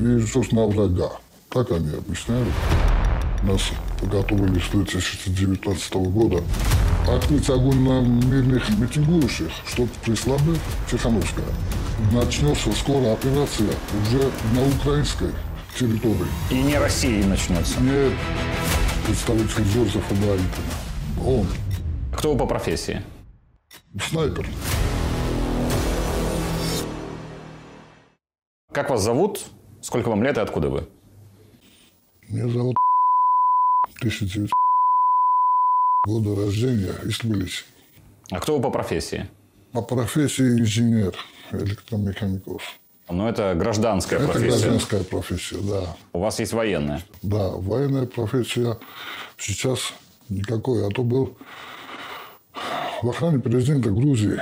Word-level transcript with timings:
перейдешь 0.00 0.50
на 0.52 0.66
врага. 0.66 1.12
Так 1.50 1.70
они 1.72 1.90
объясняют. 1.94 2.48
Нас 3.42 3.70
готовили 4.02 4.58
с 4.58 4.68
2019 4.68 5.94
года 5.94 6.42
открыть 7.08 7.48
огонь 7.48 7.80
на 7.80 8.00
мирных 8.00 8.68
митингующих, 8.78 9.50
чтобы 9.66 9.90
прислабить 10.04 10.60
Тихановская. 10.90 11.46
Начнется 12.12 12.72
скоро 12.72 13.12
операция 13.12 13.68
уже 14.02 14.30
на 14.54 14.66
украинской 14.66 15.32
территории. 15.78 16.26
И 16.50 16.62
не 16.62 16.78
России 16.78 17.22
начнется. 17.22 17.80
Нет 17.80 18.12
представитель 19.06 19.64
Джозефа 19.64 20.14
Байдена. 20.14 21.26
Он 21.26 21.46
Кто 22.16 22.32
вы 22.32 22.38
по 22.38 22.46
профессии? 22.46 23.02
снайпер. 24.08 24.46
Как 28.72 28.90
вас 28.90 29.02
зовут? 29.02 29.40
Сколько 29.82 30.08
вам 30.08 30.22
лет 30.22 30.36
и 30.36 30.40
откуда 30.40 30.68
вы? 30.68 30.88
Меня 32.28 32.48
зовут 32.48 32.76
1900 33.98 34.50
года 36.06 36.36
рождения 36.44 36.94
из 37.04 37.18
Тбилиси. 37.18 37.64
А 38.30 38.40
кто 38.40 38.56
вы 38.56 38.62
по 38.62 38.70
профессии? 38.70 39.28
По 39.72 39.82
профессии 39.82 40.42
инженер, 40.60 41.14
электромехаников. 41.52 42.62
Ну, 43.08 43.26
это 43.26 43.54
гражданская 43.56 44.20
Это 44.20 44.28
профессия. 44.32 44.48
гражданская 44.50 45.04
профессия, 45.04 45.58
да. 45.62 45.96
У 46.12 46.20
вас 46.20 46.38
есть 46.38 46.52
военная. 46.52 47.02
Да, 47.22 47.50
военная 47.50 48.06
профессия 48.06 48.78
сейчас 49.36 49.92
никакой. 50.28 50.86
А 50.86 50.90
то 50.90 51.02
был 51.02 51.36
в 53.02 53.08
охране 53.08 53.40
президента 53.40 53.90
Грузии 53.90 54.38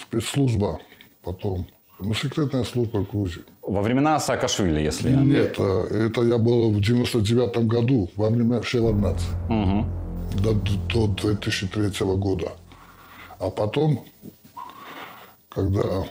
спецслужба 0.00 0.80
потом. 1.22 1.66
Ну, 2.02 2.14
секретная 2.14 2.64
служба 2.64 3.04
Грузии. 3.10 3.42
Во 3.62 3.82
времена 3.82 4.18
Саакашвили, 4.18 4.80
если... 4.80 5.10
Нет, 5.10 5.56
э, 5.58 6.06
это 6.08 6.22
я 6.22 6.38
был 6.38 6.72
в 6.72 6.80
99 6.80 7.66
году, 7.66 8.10
во 8.16 8.30
время 8.30 8.62
Шеварнац. 8.62 9.20
До, 10.42 10.54
до 10.54 11.06
2003 11.08 12.06
года. 12.16 12.52
А 13.38 13.50
потом, 13.50 14.04
когда 15.50 16.04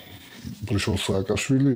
пришел 0.68 0.98
Саакашвили, 0.98 1.76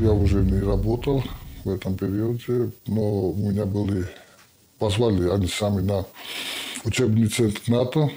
я 0.00 0.12
уже 0.12 0.42
не 0.42 0.60
работал 0.60 1.22
в 1.64 1.70
этом 1.70 1.96
периоде, 1.96 2.70
но 2.86 3.30
у 3.30 3.50
меня 3.50 3.64
были, 3.64 4.06
позвали 4.78 5.28
они 5.30 5.46
сами 5.46 5.80
на 5.80 6.04
учебный 6.84 7.28
центр 7.28 7.60
НАТО, 7.68 8.10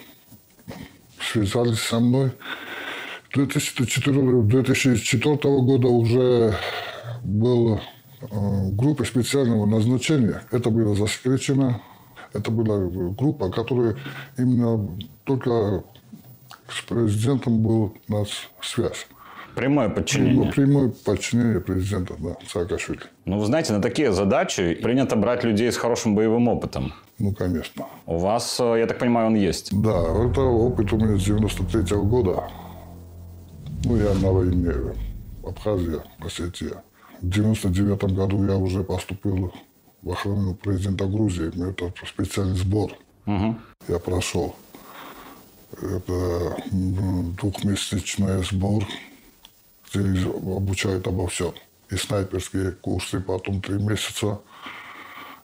связались 1.32 1.80
со 1.80 2.00
мной. 2.00 2.32
2004, 3.34 4.42
2004 4.44 5.36
года 5.36 5.88
уже 5.88 6.56
была 7.24 7.82
э, 8.22 8.70
группа 8.72 9.04
специального 9.06 9.66
назначения. 9.66 10.44
Это 10.52 10.70
было 10.70 10.96
засекречено. 10.96 11.82
Это 12.34 12.52
была 12.52 12.80
группа, 13.12 13.50
которая 13.50 13.96
именно 14.38 14.90
только 15.24 15.84
с 16.70 16.82
президентом 16.88 17.62
был 17.62 17.96
у 18.08 18.14
нас 18.14 18.30
связь. 18.62 19.08
Прямое 19.56 19.88
Ну, 19.90 19.94
подчинение. 19.96 20.52
прямое 20.52 20.92
подчинение 21.06 21.60
президента, 21.62 22.16
да, 22.20 22.36
Саакашвили. 22.48 23.02
Ну, 23.26 23.38
вы 23.40 23.46
знаете, 23.46 23.74
на 23.74 23.82
такие 23.82 24.12
задачи 24.12 24.74
принято 24.76 25.16
брать 25.16 25.44
людей 25.44 25.72
с 25.72 25.78
хорошим 25.78 26.16
боевым 26.16 26.48
опытом. 26.48 26.94
Ну, 27.20 27.34
конечно. 27.34 27.86
У 28.08 28.18
вас, 28.18 28.60
э, 28.60 28.80
я 28.80 28.88
так 28.88 28.98
понимаю, 29.00 29.28
он 29.28 29.36
есть. 29.36 29.70
Да, 29.82 30.02
это 30.26 30.42
опыт 30.42 30.92
у 30.94 30.98
меня 30.98 31.18
с 31.20 31.24
93 31.24 31.98
года. 31.98 32.44
Ну, 33.86 33.98
я 33.98 34.14
на 34.16 34.32
войне 34.32 34.72
в 35.42 35.48
Абхазии, 35.48 36.02
Осетия. 36.20 36.84
В 37.22 37.30
99 37.30 38.04
году 38.16 38.44
я 38.46 38.58
уже 38.58 38.84
поступил 38.84 39.54
в 40.02 40.12
охрану 40.12 40.56
президента 40.56 41.06
Грузии. 41.06 41.50
Это 41.70 41.94
специальный 42.06 42.56
сбор. 42.56 42.92
Я 43.28 44.00
прошел. 44.04 44.56
Это 45.82 46.56
двухмесячный 47.42 48.44
сбор, 48.44 48.84
обучают 50.00 51.08
обо 51.08 51.28
всем. 51.28 51.54
И 51.90 51.96
снайперские 51.96 52.72
курсы, 52.72 53.20
потом 53.20 53.62
три 53.62 53.76
месяца. 53.76 54.40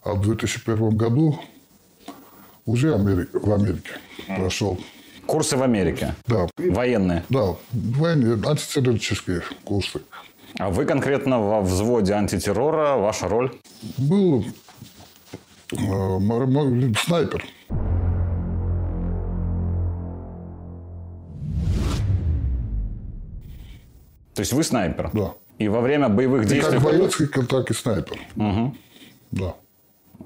А 0.04 0.14
в 0.14 0.22
2001 0.22 0.90
году 0.96 1.40
уже 2.66 2.94
Амери- 2.94 3.28
в 3.34 3.52
Америке 3.54 3.92
прошел. 4.28 4.80
Курсы 5.26 5.58
в 5.58 5.62
Америке. 5.64 6.16
Да, 6.26 6.48
Военные. 6.58 7.24
да, 7.30 7.56
военные, 7.72 8.34
антитеррористические 8.48 9.44
курсы. 9.64 10.02
А 10.58 10.70
вы 10.70 10.86
конкретно 10.86 11.40
во 11.40 11.62
взводе 11.62 12.14
антитеррора, 12.14 12.96
ваша 12.96 13.28
роль? 13.28 13.56
Был 13.98 14.44
э, 15.74 16.96
снайпер. 16.98 17.46
То 24.40 24.42
есть 24.42 24.54
вы 24.54 24.64
снайпер? 24.64 25.10
Да. 25.12 25.34
И 25.58 25.68
во 25.68 25.82
время 25.82 26.08
боевых 26.08 26.46
И 26.46 26.48
действий... 26.48 26.76
как 26.76 26.82
боец, 26.82 27.18
так 27.50 27.72
и 27.72 27.74
снайпер. 27.74 28.18
Да. 29.32 29.54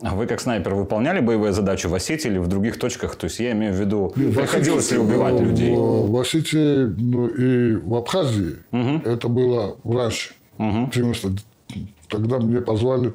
А 0.03 0.13
вы 0.13 0.28
как 0.28 0.40
снайпер 0.40 0.75
выполняли 0.75 1.19
боевые 1.19 1.51
задачи 1.51 1.88
в 1.88 1.96
Осетии 1.96 2.28
или 2.28 2.38
в 2.38 2.47
других 2.47 2.78
точках? 2.78 3.16
То 3.16 3.25
есть 3.25 3.40
я 3.40 3.53
имею 3.53 3.74
в 3.74 3.78
виду, 3.79 4.13
приходилось 4.16 4.91
ли 4.91 5.00
убивать 5.00 5.34
в- 5.34 5.44
людей? 5.44 5.75
В, 5.75 6.12
в 6.12 6.19
Осетии 6.19 6.94
ну, 6.96 7.25
и 7.25 7.75
в 7.75 7.96
Абхазии 7.96 8.57
это 9.03 9.28
было 9.29 9.78
раньше. 9.84 10.35
90 10.59 11.31
Тогда 12.07 12.38
мне 12.38 12.62
позвали 12.62 13.13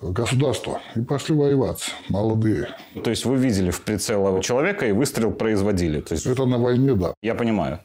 государство 0.00 0.80
и 0.96 1.02
пошли 1.02 1.36
воевать, 1.36 1.94
молодые. 2.08 2.68
То 3.04 3.10
есть 3.10 3.26
вы 3.26 3.36
видели 3.36 3.70
в 3.70 3.82
прицел 3.82 4.40
человека 4.40 4.86
и 4.86 4.92
выстрел 4.92 5.32
производили? 5.32 6.00
То 6.00 6.14
есть 6.14 6.24
Это 6.24 6.46
на 6.46 6.56
войне, 6.56 6.94
да. 6.94 7.12
я 7.20 7.34
понимаю. 7.34 7.80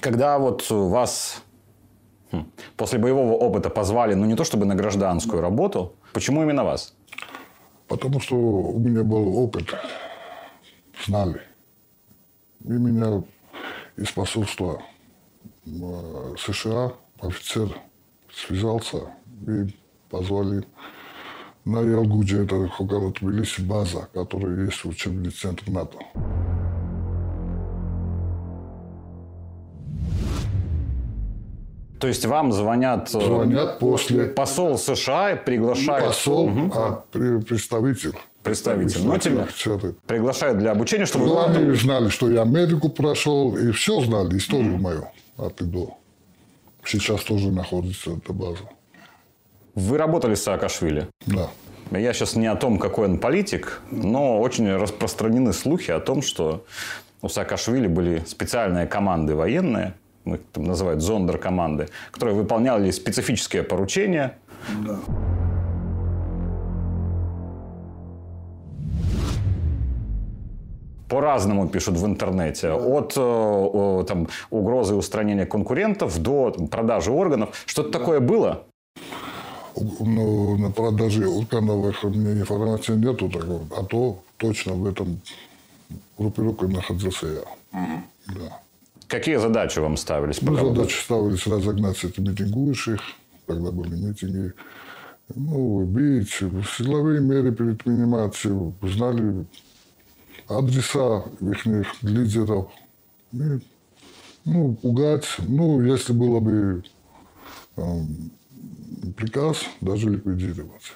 Когда 0.00 0.38
вот 0.38 0.68
вас 0.70 1.42
хм, 2.30 2.50
после 2.76 2.98
боевого 2.98 3.32
опыта 3.32 3.70
позвали, 3.70 4.14
ну 4.14 4.26
не 4.26 4.36
то 4.36 4.44
чтобы 4.44 4.64
на 4.64 4.74
гражданскую 4.74 5.42
работу, 5.42 5.94
почему 6.12 6.42
именно 6.42 6.64
вас? 6.64 6.94
Потому 7.88 8.20
что 8.20 8.36
у 8.36 8.78
меня 8.78 9.02
был 9.02 9.38
опыт, 9.38 9.74
знали. 11.06 11.40
И 12.64 12.72
меня 12.72 13.22
из 13.96 14.10
посольства 14.12 14.82
э, 15.66 16.34
США 16.38 16.92
офицер 17.20 17.68
связался 18.32 18.98
и 19.46 19.74
позвали 20.10 20.64
на 21.64 21.80
Ялгуде, 21.80 22.44
это 22.44 22.56
около 22.78 23.12
Тбилиси, 23.12 23.60
база, 23.60 24.08
которая 24.14 24.64
есть 24.64 24.84
учебный 24.84 25.30
центр 25.30 25.68
НАТО. 25.70 25.98
То 32.00 32.06
есть 32.06 32.24
вам 32.26 32.52
звонят, 32.52 33.08
э, 33.14 33.20
Звонят 33.20 33.78
после 33.78 34.24
посол 34.26 34.78
США 34.78 35.32
и 35.32 35.44
приглашают... 35.44 36.06
посол, 36.06 36.50
а 36.72 37.02
при- 37.10 37.40
представитель. 37.40 38.12
Представитель. 38.42 39.00
Ну, 39.04 39.18
тебя 39.18 39.46
приглашают 40.06 40.58
для 40.58 40.70
обучения, 40.70 41.06
чтобы... 41.06 41.26
Ну, 41.26 41.34
вы- 41.34 41.44
они 41.44 41.74
знали, 41.74 42.08
что 42.08 42.30
я 42.30 42.42
Америку 42.42 42.88
прошел, 42.88 43.56
и 43.56 43.72
все 43.72 44.00
знали, 44.00 44.36
историю 44.38 44.78
мою 44.78 45.06
от 45.36 45.60
и 45.60 45.64
до. 45.64 45.96
Сейчас 46.84 47.22
тоже 47.22 47.50
находится 47.50 48.12
эта 48.12 48.32
база. 48.32 48.62
Вы 49.74 49.98
работали 49.98 50.34
с 50.34 50.42
Саакашвили. 50.42 51.08
Да. 51.26 51.48
Я 51.90 52.12
сейчас 52.12 52.36
не 52.36 52.46
о 52.46 52.56
том, 52.56 52.78
какой 52.78 53.08
он 53.08 53.18
политик, 53.18 53.80
но 53.90 54.40
очень 54.40 54.70
распространены 54.74 55.52
слухи 55.52 55.90
о 55.90 56.00
том, 56.00 56.22
что 56.22 56.64
у 57.22 57.28
Саакашвили 57.28 57.86
были 57.86 58.22
специальные 58.26 58.86
команды 58.86 59.34
военные, 59.34 59.86
ну, 59.86 59.92
их 60.34 60.40
там 60.52 60.64
называют 60.64 61.02
зондеркоманды, 61.02 61.88
которые 62.10 62.36
выполняли 62.36 62.90
специфические 62.90 63.62
поручения. 63.62 64.36
По-разному 71.08 71.68
пишут 71.68 71.96
в 71.96 72.04
интернете. 72.04 72.70
От 72.72 73.14
э, 73.16 74.04
там, 74.06 74.28
угрозы 74.50 74.94
устранения 74.94 75.46
конкурентов 75.46 76.20
до 76.20 76.50
там, 76.50 76.68
продажи 76.68 77.10
органов. 77.10 77.62
Что-то 77.64 77.90
такое 77.90 78.20
было? 78.20 78.64
Ну, 79.74 80.58
на 80.58 80.70
продаже 80.70 81.26
органов 81.26 82.04
у 82.04 82.08
меня 82.10 82.32
информации 82.32 82.94
нету 82.96 83.30
такого. 83.30 83.62
А 83.76 83.84
то 83.84 84.18
точно 84.36 84.74
в 84.74 84.86
этом 84.86 85.20
группировке 86.18 86.66
находился 86.66 87.26
я. 87.26 87.42
Да. 88.26 88.60
Какие 89.08 89.36
задачи 89.36 89.78
вам 89.78 89.96
ставились? 89.96 90.42
Ну, 90.42 90.54
задачи 90.54 91.02
ставились 91.02 91.46
разогнать 91.46 92.04
этих 92.04 92.18
митингующих, 92.18 93.00
когда 93.46 93.70
были 93.70 93.96
митинги, 93.96 94.52
ну, 95.34 95.76
убить, 95.76 96.30
силовые 96.30 97.20
меры 97.20 97.52
предпринимать, 97.52 98.36
знали 98.82 99.46
адреса 100.46 101.24
их 101.40 102.02
лидеров. 102.02 102.70
И, 103.32 103.60
Ну, 104.44 104.74
пугать. 104.74 105.26
Ну, 105.38 105.82
если 105.82 106.12
было 106.12 106.40
бы 106.40 106.84
э, 107.76 107.82
приказ, 109.16 109.64
даже 109.80 110.10
ликвидировать. 110.10 110.92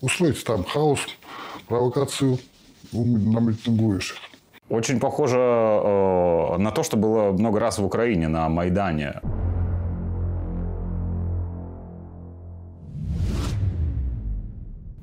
Устроить 0.00 0.42
там 0.44 0.64
хаос, 0.64 1.00
провокацию 1.68 2.38
на 2.92 3.38
митингующих. 3.40 4.16
Очень 4.72 5.00
похоже 5.00 5.36
э, 5.36 6.56
на 6.56 6.70
то, 6.70 6.82
что 6.82 6.96
было 6.96 7.32
много 7.32 7.60
раз 7.60 7.78
в 7.78 7.84
Украине 7.84 8.28
на 8.28 8.48
Майдане. 8.48 9.20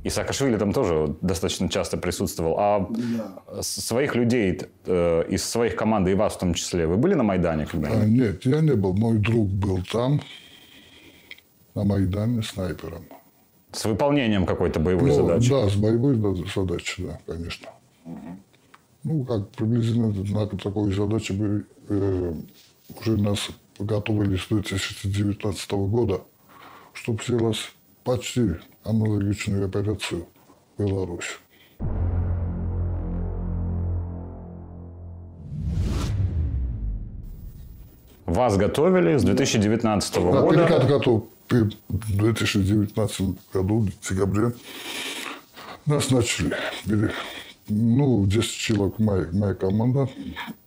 И 0.03 0.09
Саакашвили 0.09 0.57
там 0.57 0.73
тоже 0.73 1.15
достаточно 1.21 1.69
часто 1.69 1.97
присутствовал. 1.97 2.55
А 2.57 2.87
да. 2.89 3.61
своих 3.61 4.15
людей 4.15 4.59
э, 4.87 5.23
из 5.29 5.45
своих 5.45 5.75
команды, 5.75 6.13
и 6.13 6.15
вас 6.15 6.33
в 6.33 6.39
том 6.39 6.55
числе, 6.55 6.87
вы 6.87 6.97
были 6.97 7.13
на 7.13 7.21
Майдане 7.21 7.67
когда-нибудь? 7.67 8.03
А, 8.03 8.07
нет, 8.07 8.45
я 8.45 8.61
не 8.61 8.73
был. 8.73 8.93
Мой 8.93 9.19
друг 9.19 9.49
был 9.49 9.83
там, 9.91 10.19
на 11.75 11.83
Майдане, 11.83 12.41
снайпером. 12.41 13.05
С 13.71 13.85
выполнением 13.85 14.47
какой-то 14.47 14.79
боевой 14.79 15.09
ну, 15.09 15.15
задачи? 15.15 15.49
Да, 15.51 15.69
с 15.69 15.75
боевой 15.75 16.15
задачей, 16.55 17.03
да, 17.05 17.19
конечно. 17.27 17.69
Ну, 19.03 19.23
как 19.23 19.49
приблизительно 19.51 20.09
на 20.09 20.47
такой 20.47 20.93
задаче 20.93 21.33
мы 21.33 21.65
э, 21.87 22.33
уже 22.99 23.17
нас 23.17 23.49
готовили 23.79 24.35
с 24.35 24.47
2019 24.47 25.71
года, 25.71 26.21
чтобы 26.93 27.23
сделать 27.23 27.57
почти 28.03 28.55
аналогичную 28.83 29.65
операцию 29.65 30.25
в 30.77 30.83
Беларуси. 30.83 31.31
Вас 38.25 38.57
готовили 38.57 39.17
с 39.17 39.23
2019 39.23 40.13
да, 40.13 40.21
года? 40.21 40.41
Да, 40.41 40.47
перекат 40.49 40.87
готов 40.87 41.23
в 41.49 42.17
2019 42.17 43.21
году, 43.53 43.87
в 44.01 44.09
декабре. 44.09 44.51
Нас 45.85 46.11
начали. 46.11 46.55
Ну, 47.69 48.25
10 48.25 48.51
человек 48.51 48.97
моя, 48.97 49.27
моя 49.31 49.53
команда. 49.53 50.09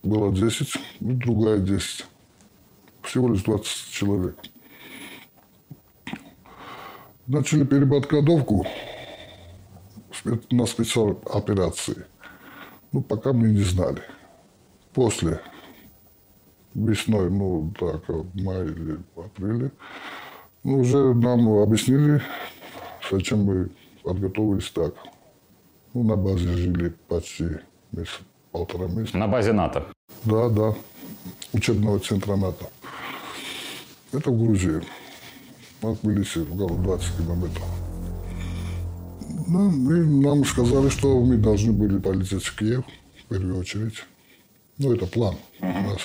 Было 0.04 0.32
10, 0.32 0.76
и 1.00 1.04
другая 1.04 1.58
10. 1.58 2.06
Всего 3.02 3.28
лишь 3.28 3.42
20 3.42 3.90
человек. 3.90 4.36
Начали 7.26 7.64
переподготовку 7.64 8.66
на 10.50 10.66
спецоперации. 10.66 12.06
Ну, 12.92 13.02
пока 13.02 13.32
мы 13.32 13.48
не 13.48 13.62
знали. 13.62 14.02
После 14.92 15.40
весной, 16.74 17.30
ну, 17.30 17.72
так, 17.78 18.08
в 18.08 18.42
мае 18.42 18.70
или 18.70 18.98
апреле, 19.16 19.72
ну, 20.62 20.80
уже 20.80 21.14
нам 21.14 21.48
объяснили, 21.48 22.22
зачем 23.10 23.44
мы 23.44 23.70
подготовились 24.04 24.70
так. 24.70 24.94
Ну, 25.94 26.04
на 26.04 26.16
базе 26.16 26.48
жили 26.56 26.94
почти 27.08 27.44
месяц, 27.92 28.20
полтора 28.50 28.86
месяца. 28.86 29.18
На 29.18 29.28
базе 29.28 29.52
НАТО? 29.52 29.86
Да, 30.24 30.48
да. 30.48 30.74
Учебного 31.52 31.98
центра 31.98 32.36
НАТО. 32.36 32.66
Это 34.12 34.30
в 34.30 34.42
Грузии 34.42 34.82
от 35.82 36.00
Тбилиси 36.00 36.38
около 36.38 36.78
20 36.78 37.16
километров. 37.16 37.66
Ну, 39.48 39.70
и 39.92 40.24
нам 40.24 40.44
сказали, 40.46 40.88
что 40.88 41.20
мы 41.20 41.36
должны 41.36 41.72
были 41.72 41.98
полететь 41.98 42.44
в 42.44 42.56
Киев 42.56 42.84
в 43.24 43.28
первую 43.28 43.58
очередь. 43.58 44.04
Ну, 44.78 44.94
это 44.94 45.06
план 45.06 45.36
у 45.60 45.66
нас. 45.66 46.00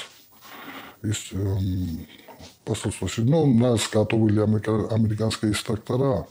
Есть, 1.02 1.32
эм, 1.32 2.06
послушайте, 2.66 3.22
ну, 3.22 3.46
нас 3.54 3.88
готовили 3.90 4.42
америка, 4.42 4.88
американские 4.90 5.52
инструктора. 5.52 6.28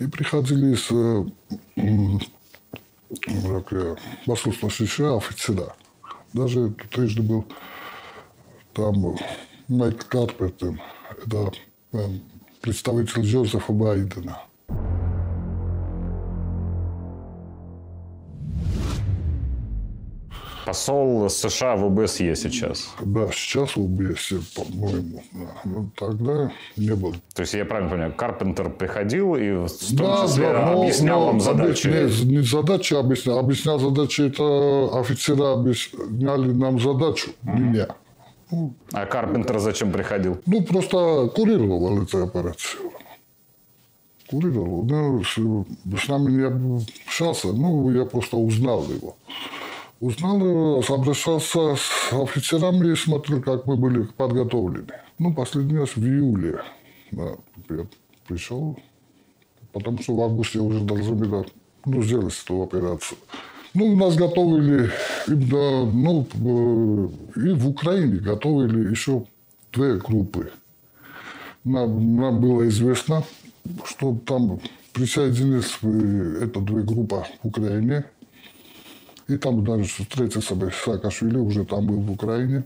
И 0.00 0.06
приходили 0.06 0.74
с 0.74 0.88
э, 0.90 1.24
э, 3.10 3.96
послушавшие 4.26 5.16
офицера. 5.16 5.74
Даже 6.32 6.70
трижды 6.90 7.22
был 7.22 7.44
там 8.72 9.16
Майк 9.68 10.06
Карпертер. 10.06 10.80
Это 11.22 11.52
эм, 11.92 12.22
представитель 12.60 13.22
Джозефа 13.22 13.72
Байдена. 13.72 14.42
Посол 20.70 21.28
США 21.28 21.74
в 21.74 21.84
ОБСЕ 21.86 22.36
сейчас. 22.36 22.90
Да, 23.00 23.26
сейчас 23.32 23.74
в 23.74 23.80
ОБСЕ, 23.80 24.38
по-моему. 24.54 25.20
Да. 25.32 25.48
Но 25.64 25.90
тогда 25.96 26.52
не 26.76 26.94
было. 26.94 27.14
То 27.34 27.42
есть, 27.42 27.54
я 27.54 27.64
правильно 27.64 27.90
понимаю, 27.90 28.14
Карпентер 28.14 28.70
приходил 28.70 29.34
и 29.34 29.50
в 29.50 29.68
том 29.68 29.96
да, 29.96 30.26
числе 30.28 30.52
да, 30.52 30.66
но, 30.66 30.82
объяснял 30.82 31.20
но, 31.22 31.26
вам 31.26 31.40
задачи? 31.40 31.88
Нет, 31.88 32.22
не 32.22 32.42
задачи 32.42 32.94
объяснял. 32.94 33.40
Объяснял 33.40 33.80
задачи, 33.80 34.20
это 34.20 35.00
офицера 35.00 35.54
объясняли 35.54 36.52
нам 36.52 36.78
задачу, 36.78 37.32
меня. 37.42 37.88
А 38.92 39.06
Карпентер 39.06 39.58
зачем 39.58 39.90
приходил? 39.90 40.38
Ну, 40.46 40.62
просто 40.62 41.32
курировал 41.34 42.00
эту 42.00 42.22
операцию. 42.22 42.92
Курировал. 44.28 44.84
Ну, 44.84 45.24
с, 45.24 45.34
с 45.34 46.08
нами 46.08 46.30
не 46.30 46.76
общался, 47.08 47.48
ну, 47.48 47.90
я 47.90 48.04
просто 48.04 48.36
узнал 48.36 48.84
его. 48.84 49.16
Узнал, 50.00 50.82
обращался 50.88 51.76
с 51.76 52.12
офицерами 52.12 52.90
и 52.90 52.96
смотрел, 52.96 53.42
как 53.42 53.66
мы 53.66 53.76
были 53.76 54.04
подготовлены. 54.04 54.94
Ну, 55.18 55.34
последний 55.34 55.76
раз 55.76 55.94
в 55.94 56.02
июле 56.02 56.62
да, 57.12 57.36
я 57.68 57.86
пришел, 58.26 58.78
потому 59.72 60.00
что 60.02 60.16
в 60.16 60.22
августе 60.22 60.58
уже 60.58 60.80
должны 60.80 61.14
были 61.14 61.44
ну, 61.84 62.02
сделать 62.02 62.34
эту 62.42 62.62
операцию. 62.62 63.18
Ну, 63.74 63.94
нас 63.94 64.16
готовили, 64.16 64.90
да, 65.26 65.84
ну, 65.84 66.26
и 67.36 67.52
в 67.52 67.68
Украине 67.68 68.20
готовили 68.20 68.90
еще 68.90 69.26
две 69.70 69.96
группы. 69.96 70.50
Нам, 71.62 72.16
нам 72.16 72.40
было 72.40 72.66
известно, 72.68 73.22
что 73.84 74.16
там 74.26 74.60
присоединились 74.94 75.76
это 76.42 76.60
две 76.60 76.82
группы 76.82 77.22
в 77.42 77.48
Украине. 77.48 78.06
И 79.30 79.36
там 79.36 79.64
даже 79.64 79.84
встретился 79.84 80.56
бы 80.56 80.72
Саакашвили, 80.72 81.38
уже 81.38 81.64
там 81.64 81.86
был 81.86 82.00
в 82.00 82.10
Украине. 82.10 82.64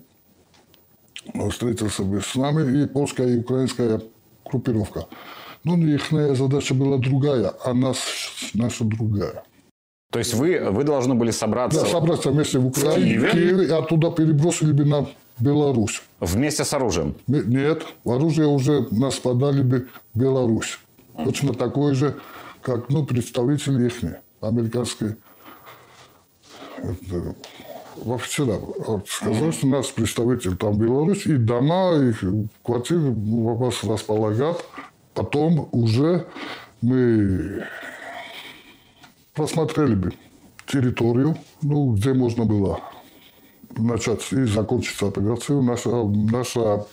Встретился 1.50 2.03
бы 2.03 2.23
с 2.23 2.35
нами 2.37 2.83
и 2.83 2.87
польская 2.87 3.29
и 3.29 3.38
украинская 3.38 4.00
группировка. 4.47 5.07
Но 5.65 5.77
их 5.77 6.11
задача 6.11 6.75
была 6.75 6.97
другая, 6.97 7.53
а 7.65 7.75
нас, 7.75 7.99
наша 8.55 8.85
другая. 8.85 9.43
То 10.11 10.19
есть 10.21 10.33
вы, 10.33 10.59
вы 10.71 10.85
должны 10.85 11.15
были 11.15 11.33
собраться... 11.33 11.83
Да, 11.83 11.87
собраться 11.87 12.31
вместе 12.31 12.59
в 12.59 12.67
Украине, 12.67 12.95
в 12.95 12.97
Киеве, 12.97 13.29
в 13.29 13.33
Киеве 13.33 13.67
и 13.67 13.71
оттуда 13.71 14.11
перебросили 14.11 14.73
бы 14.73 14.87
на 14.87 15.07
Беларусь. 15.38 16.03
Вместе 16.21 16.65
с 16.65 16.73
оружием? 16.73 17.15
Нет, 17.27 17.85
оружие 18.07 18.49
уже 18.49 18.87
нас 18.91 19.17
подали 19.17 19.62
бы 19.62 19.88
в 20.15 20.19
Беларусь. 20.19 20.79
Точно 21.25 21.53
такое 21.53 21.93
же, 21.93 22.17
как 22.62 22.88
ну, 22.88 23.05
представители 23.05 23.87
их 23.87 23.95
американской 24.41 25.17
в 27.97 28.12
офицера 28.12 28.59
сказал, 29.07 29.53
что 29.53 29.67
у 29.67 29.71
нас 29.71 29.87
представитель 29.88 30.57
там 30.57 30.76
Беларусь, 30.79 31.26
и 31.26 31.37
дома, 31.37 31.95
и 31.95 32.12
квартиры 32.62 33.12
вас 33.14 33.85
располагат. 33.85 34.64
Потом 35.14 35.69
уже 35.71 36.26
мы 36.81 37.64
просмотрели 39.35 39.95
бы 39.95 40.12
территорию, 40.67 41.37
ну, 41.62 41.95
где 41.95 42.12
можно 42.14 42.45
было 42.45 42.81
начать 43.76 44.33
и 44.33 44.45
закончить 44.45 45.00
операцию. 45.03 45.62
Наша, 45.62 45.91
наша 46.05 46.87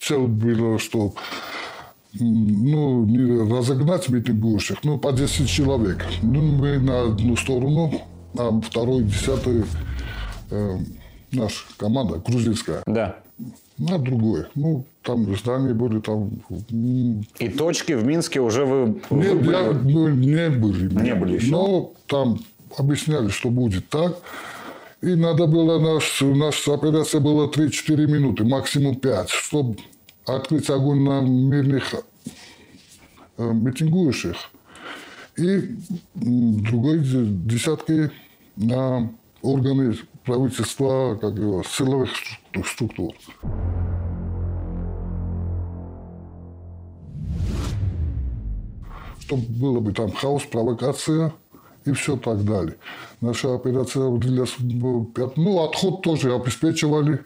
цель 0.00 0.26
была, 0.26 0.78
что 0.78 1.14
ну, 2.14 3.04
не 3.04 3.52
разогнать 3.52 4.08
митингующих, 4.08 4.78
ну, 4.82 4.98
по 4.98 5.12
10 5.12 5.48
человек. 5.48 6.04
Ну, 6.22 6.42
мы 6.42 6.78
на 6.78 7.02
одну 7.02 7.36
сторону, 7.36 7.92
а 8.40 8.60
второй, 8.62 9.02
десятый 9.02 9.64
э, 10.50 10.78
наша 11.32 11.64
команда, 11.76 12.22
грузинская. 12.26 12.82
Да. 12.86 13.16
На 13.76 13.98
другое. 13.98 14.48
Ну, 14.54 14.86
там 15.02 15.34
здания 15.36 15.74
были, 15.74 16.00
там... 16.00 16.30
И 17.38 17.48
точки 17.48 17.92
в 17.92 18.04
Минске 18.04 18.40
уже 18.40 18.64
вы... 18.64 19.00
Нет, 19.10 19.34
вы 19.34 19.52
я, 19.52 19.72
мы 19.72 20.10
не 20.12 20.50
были. 20.50 20.92
Не 21.02 21.14
были 21.14 21.36
еще? 21.36 21.50
Но 21.50 21.92
там 22.06 22.40
объясняли, 22.76 23.28
что 23.28 23.50
будет 23.50 23.88
так. 23.88 24.18
И 25.02 25.14
надо 25.14 25.46
было, 25.46 25.78
наш, 25.78 26.20
наша 26.20 26.74
операция 26.74 27.20
была 27.20 27.46
3-4 27.46 28.06
минуты, 28.06 28.44
максимум 28.44 28.96
5, 28.96 29.30
чтобы 29.30 29.76
открыть 30.26 30.68
огонь 30.68 31.02
на 31.02 31.20
мирных 31.20 31.94
э, 33.38 33.52
митингующих. 33.52 34.36
И 35.36 35.76
другой 36.14 36.98
десятки 36.98 38.10
на 38.56 39.10
органы 39.42 39.96
правительства, 40.24 41.16
как 41.20 41.34
его, 41.34 41.62
силовых 41.62 42.10
структур. 42.64 43.14
Чтобы 49.20 49.42
было 49.48 49.80
бы 49.80 49.92
там 49.92 50.12
хаос, 50.12 50.42
провокация 50.44 51.32
и 51.84 51.92
все 51.92 52.16
так 52.16 52.44
далее. 52.44 52.76
Наша 53.20 53.54
операция 53.54 54.10
длилась, 54.18 54.56
ну, 54.58 55.64
отход 55.64 56.02
тоже 56.02 56.34
обеспечивали 56.34 57.20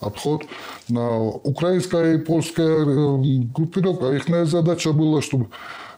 отход 0.00 0.44
на 0.88 1.18
украинская 1.20 2.14
и 2.14 2.18
польская 2.18 2.84
э, 2.84 3.42
группировка. 3.54 4.12
Их 4.12 4.46
задача 4.46 4.92
была, 4.92 5.20
чтобы 5.20 5.48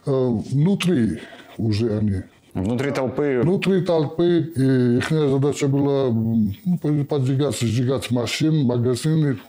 э, 0.05 0.11
внутри 0.11 1.21
уже 1.57 1.97
они 1.97 2.23
Внутри 2.53 2.91
толпы? 2.91 3.41
Внутри 3.43 3.81
толпы. 3.81 4.51
И 4.55 4.97
их 4.97 5.09
задача 5.09 5.67
была 5.67 6.09
ну, 6.11 7.05
поджигать, 7.05 7.59
сжигать 7.59 8.11
машин, 8.11 8.65
магазины 8.65 9.39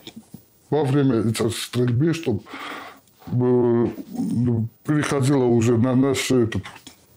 во 0.71 0.85
время 0.85 1.17
этой 1.17 1.51
стрельбы, 1.51 2.15
чтобы 2.15 2.41
э, 3.27 3.87
переходило 4.87 5.45
уже 5.45 5.77
на 5.77 5.95
наше 5.95 6.45
это, 6.45 6.61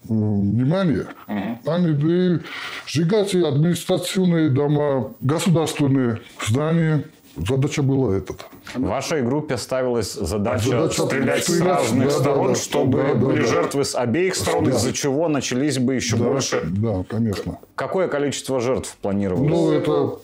внимание. 0.04 1.08
Угу. 1.28 1.72
Они 1.72 2.40
сжигать 2.86 3.34
и 3.34 3.42
административные 3.42 4.50
дома, 4.50 5.14
государственные 5.22 6.22
здания– 6.46 7.06
Задача 7.38 7.84
была 7.84 8.18
этот. 8.18 8.46
В 8.74 8.82
вашей 8.82 9.22
группе 9.22 9.58
ставилась 9.58 10.14
задача, 10.14 10.70
задача 10.70 11.04
стрелять, 11.04 11.44
стрелять 11.44 11.46
с 11.46 11.62
разных 11.62 12.06
да, 12.06 12.12
сторон, 12.12 12.48
да, 12.48 12.54
да, 12.54 12.60
чтобы 12.60 13.04
да, 13.04 13.14
были 13.14 13.42
да, 13.42 13.48
жертвы 13.48 13.86
с 13.86 13.96
обеих 13.96 14.36
сторон, 14.36 14.66
да. 14.66 14.72
из-за 14.72 14.92
чего 14.94 15.28
начались 15.28 15.78
бы 15.78 15.94
еще 15.94 16.18
да, 16.18 16.26
больше. 16.26 16.62
Да, 16.66 17.04
конечно. 17.08 17.60
Какое 17.76 18.08
количество 18.08 18.60
жертв 18.60 18.98
планировалось? 19.02 19.50
Ну, 19.50 19.72
это... 19.72 20.20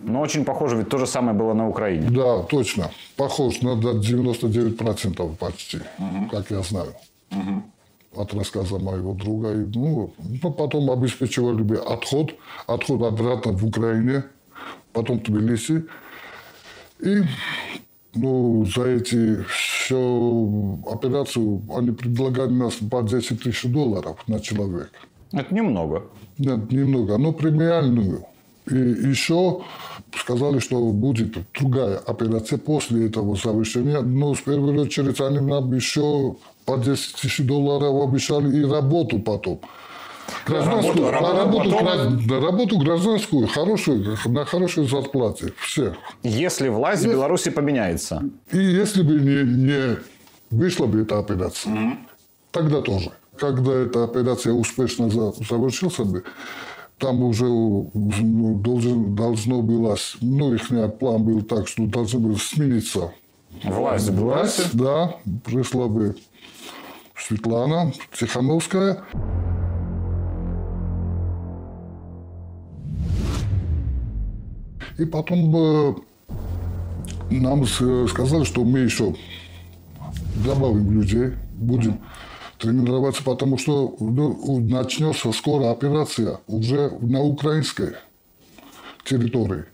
Но 0.00 0.20
очень 0.20 0.44
похоже, 0.44 0.78
ведь 0.78 0.88
то 0.88 0.98
же 0.98 1.06
самое 1.06 1.36
было 1.36 1.52
на 1.52 1.68
Украине. 1.68 2.10
Да, 2.10 2.42
точно. 2.42 2.90
Похож 3.16 3.60
на 3.60 3.76
99% 3.76 5.36
почти, 5.36 5.78
угу. 5.98 6.28
как 6.28 6.50
я 6.50 6.60
знаю. 6.62 6.94
Угу. 7.30 8.20
От 8.22 8.34
рассказа 8.34 8.78
моего 8.80 9.12
друга. 9.12 9.50
Ну, 9.54 10.12
потом 10.42 10.90
обеспечивали 10.90 11.62
бы 11.62 11.76
отход, 11.76 12.34
отход 12.66 13.02
обратно 13.02 13.52
в 13.52 13.64
Украине 13.64 14.24
потом 14.92 15.20
Тбилиси. 15.20 15.86
И 17.00 17.22
ну, 18.14 18.64
за 18.66 18.84
эти 18.88 19.42
все 19.44 20.78
операцию 20.86 21.62
они 21.74 21.92
предлагали 21.92 22.50
нас 22.50 22.74
по 22.74 23.02
10 23.02 23.42
тысяч 23.42 23.64
долларов 23.64 24.22
на 24.26 24.40
человека. 24.40 24.90
Это 25.32 25.54
немного. 25.54 26.04
Нет, 26.38 26.70
немного, 26.70 27.16
но 27.18 27.32
премиальную. 27.32 28.24
И 28.70 28.74
еще 28.74 29.62
сказали, 30.14 30.58
что 30.60 30.78
будет 30.92 31.36
другая 31.58 31.96
операция 31.98 32.58
после 32.58 33.06
этого 33.06 33.34
завершения. 33.34 34.00
Но 34.00 34.34
в 34.34 34.42
первую 34.44 34.80
очередь 34.80 35.20
они 35.20 35.40
нам 35.40 35.72
еще 35.74 36.36
по 36.64 36.76
10 36.76 37.16
тысяч 37.16 37.44
долларов 37.44 38.08
обещали 38.08 38.56
и 38.58 38.64
работу 38.64 39.18
потом. 39.18 39.60
Гражданскую, 40.46 41.10
работу, 41.10 41.36
работу, 41.36 41.70
потом... 41.70 42.26
гра... 42.26 42.40
работу 42.40 42.78
гражданскую, 42.78 43.46
хорошую, 43.46 44.16
на 44.26 44.44
хорошей 44.44 44.88
зарплате. 44.88 45.52
Все. 45.58 45.94
Если 46.22 46.68
власть 46.68 47.02
если... 47.02 47.14
в 47.14 47.18
Беларуси 47.18 47.50
поменяется. 47.50 48.24
И 48.50 48.58
если 48.58 49.02
бы 49.02 49.14
не, 49.14 49.64
не 49.64 49.98
вышла 50.50 50.86
бы 50.86 51.02
эта 51.02 51.18
операция, 51.18 51.72
mm 51.72 51.96
тогда 52.50 52.82
тоже. 52.82 53.10
Когда 53.38 53.72
эта 53.72 54.04
операция 54.04 54.52
успешно 54.52 55.08
завершилась 55.08 55.96
бы, 55.96 56.22
там 56.98 57.22
уже 57.22 57.46
ну, 57.46 58.60
должен, 58.62 59.14
должно 59.16 59.62
было, 59.62 59.96
ну, 60.20 60.54
их 60.54 60.68
план 60.98 61.24
был 61.24 61.42
так, 61.42 61.66
что 61.66 61.86
должно 61.86 62.20
было 62.20 62.36
смениться 62.36 63.10
власть, 63.64 64.10
власть, 64.10 64.76
да, 64.76 65.16
пришла 65.44 65.88
бы 65.88 66.16
Светлана 67.16 67.92
Тихановская. 68.12 69.02
И 74.98 75.04
потом 75.04 76.02
нам 77.30 77.66
сказали, 77.66 78.44
что 78.44 78.64
мы 78.64 78.80
еще 78.80 79.14
добавим 80.44 81.00
людей, 81.00 81.32
будем 81.54 81.98
тренироваться, 82.58 83.22
потому 83.24 83.58
что 83.58 83.96
ну, 83.98 84.60
начнется 84.60 85.32
скоро 85.32 85.70
операция 85.70 86.38
уже 86.46 86.90
на 87.00 87.20
украинской 87.20 87.94
территории. 89.04 89.64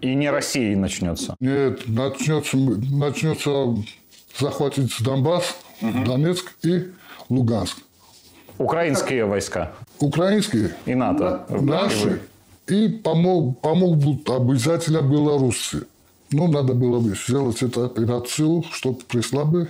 И 0.00 0.14
не 0.14 0.30
России 0.30 0.74
начнется? 0.74 1.36
Нет, 1.40 1.82
начнется, 1.86 2.56
начнется 2.56 3.76
захватить 4.38 4.92
Донбасс, 5.02 5.56
угу. 5.80 6.04
Донецк 6.04 6.52
и 6.62 6.90
Луганск. 7.28 7.78
Украинские 8.58 9.24
войска? 9.24 9.72
Украинские. 9.98 10.76
И 10.86 10.94
НАТО? 10.94 11.46
Наши. 11.48 12.20
И 12.66 12.88
помог, 12.88 13.60
помогут 13.60 14.28
обязательно 14.30 15.02
белорусы. 15.02 15.86
Ну, 16.30 16.48
надо 16.48 16.74
было 16.74 16.98
бы 16.98 17.14
сделать 17.14 17.62
эту 17.62 17.84
операцию, 17.84 18.64
чтобы 18.72 18.98
пришла 19.06 19.44
бы 19.44 19.68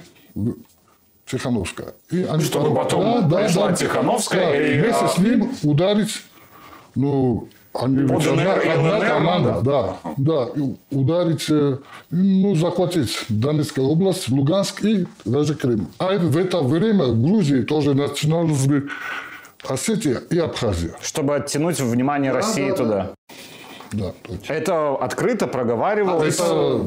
Тихановская. 1.26 1.94
И 2.10 2.22
они 2.22 2.44
чтобы 2.44 2.74
потом 2.74 3.28
да, 3.28 3.38
пришла 3.38 3.68
да, 3.68 3.76
Тихановская 3.76 4.52
да, 4.52 4.66
и... 4.66 4.80
Вместе 4.80 5.08
с 5.08 5.18
ним 5.18 5.50
ударить, 5.62 6.22
ну, 6.94 7.48
они 7.74 8.06
ДНР, 8.06 8.62
одна 8.72 8.98
ЛНР, 8.98 9.06
команда, 9.06 9.60
да, 9.64 9.96
да, 10.16 10.48
ударить, 10.90 11.46
э, 11.50 11.78
ну, 12.10 12.54
захватить 12.54 13.24
Донецкую 13.28 13.88
область, 13.88 14.28
Луганск 14.28 14.84
и 14.84 15.06
даже 15.24 15.54
Крым. 15.56 15.88
А 15.98 16.16
в 16.16 16.36
это 16.36 16.60
время 16.60 17.06
в 17.06 17.20
Грузии 17.20 17.62
тоже 17.62 17.94
начиналось 17.94 18.66
бы 18.66 18.88
Осетия 19.68 20.22
и 20.30 20.38
Абхазия. 20.38 20.94
Чтобы 21.00 21.36
оттянуть 21.36 21.80
внимание 21.80 22.32
да, 22.32 22.38
России 22.38 22.70
да, 22.70 22.76
туда. 22.76 23.14
Да, 23.92 24.12
точно. 24.22 24.52
Это 24.52 24.96
открыто 24.96 25.46
проговаривалось? 25.46 26.34
Это 26.34 26.80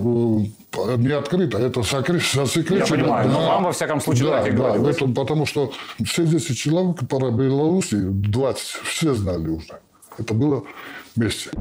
э, 0.78 0.96
не 0.98 1.12
открыто, 1.14 1.58
это 1.58 1.82
засекречено. 1.82 2.46
Я 2.76 2.86
понимаю, 2.86 3.30
да. 3.30 3.34
но 3.34 3.48
вам, 3.48 3.64
во 3.64 3.72
всяком 3.72 4.02
случае, 4.02 4.30
да, 4.30 4.44
так 4.44 4.54
и 4.54 4.58
да, 4.58 4.76
это, 4.90 5.08
потому 5.08 5.46
что 5.46 5.72
все 6.04 6.26
10 6.26 6.58
человек 6.58 7.08
по 7.08 7.32
Беларуси, 7.32 7.98
20, 7.98 8.62
все 8.62 9.14
знали 9.14 9.48
уже. 9.48 9.80
Это 10.18 10.34
было 10.34 10.64
вместе. 11.16 11.52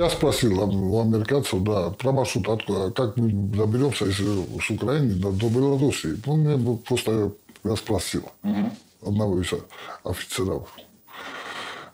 Я 0.00 0.08
спросил 0.08 0.58
у 0.62 1.02
американцев, 1.02 1.62
да, 1.62 1.90
про 1.90 2.12
маршрут, 2.12 2.48
откуда, 2.48 2.90
как 2.90 3.18
мы 3.18 3.28
доберемся 3.28 4.06
если 4.06 4.24
с 4.24 4.70
Украины 4.70 5.12
до, 5.16 5.30
до 5.30 5.50
Беларуси. 5.50 6.18
Ну, 6.24 6.36
мне 6.36 6.76
просто 6.78 7.32
я 7.64 7.76
спросил 7.76 8.22
одного 9.02 9.42
из 9.42 9.52
офицеров. 10.02 10.70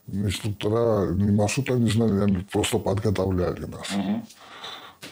Инструктора 0.06 1.14
ни 1.14 1.32
маршрута 1.32 1.72
не 1.72 1.90
знали, 1.90 2.22
они 2.22 2.46
просто 2.52 2.78
подготовляли 2.78 3.64
нас. 3.64 3.90
Угу. 3.90 4.26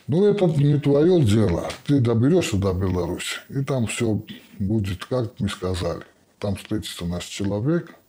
Ну, 0.06 0.26
это 0.26 0.46
не 0.46 0.78
твое 0.78 1.20
дело. 1.20 1.68
Ты 1.88 1.98
доберешься 1.98 2.58
до 2.58 2.74
Беларуси, 2.74 3.40
и 3.48 3.64
там 3.64 3.88
все 3.88 4.22
будет, 4.60 5.04
как 5.06 5.32
мы 5.40 5.48
сказали. 5.48 6.04
Там 6.38 6.54
встретится 6.54 7.04
наш 7.06 7.24
человек– 7.24 7.92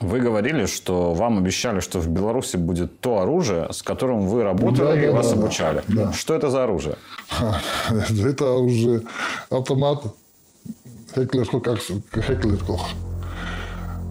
вы 0.00 0.20
говорили, 0.20 0.66
что 0.66 1.12
вам 1.12 1.38
обещали, 1.38 1.80
что 1.80 2.00
в 2.00 2.08
Беларуси 2.08 2.56
будет 2.56 3.00
то 3.00 3.20
оружие, 3.20 3.68
с 3.70 3.82
которым 3.82 4.26
вы 4.26 4.42
работали 4.42 4.86
да, 4.86 5.02
и 5.02 5.06
да, 5.06 5.12
вас 5.12 5.30
да, 5.30 5.38
обучали. 5.38 5.82
Да. 5.88 6.12
Что 6.12 6.34
это 6.34 6.50
за 6.50 6.64
оружие? 6.64 6.96
Это 7.90 8.52
уже 8.52 9.02
автомат 9.50 10.02
Хеклер, 11.14 11.46
как 11.60 11.80
Хеклер 11.80 12.64
Кох. 12.64 12.88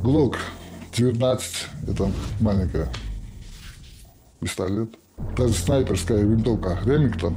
Глок 0.04 0.38
19, 0.94 1.68
это 1.88 2.12
маленькая 2.40 2.88
пистолет. 4.40 4.90
Даже 5.36 5.54
снайперская 5.54 6.20
винтовка 6.20 6.80
Ремингтон 6.86 7.36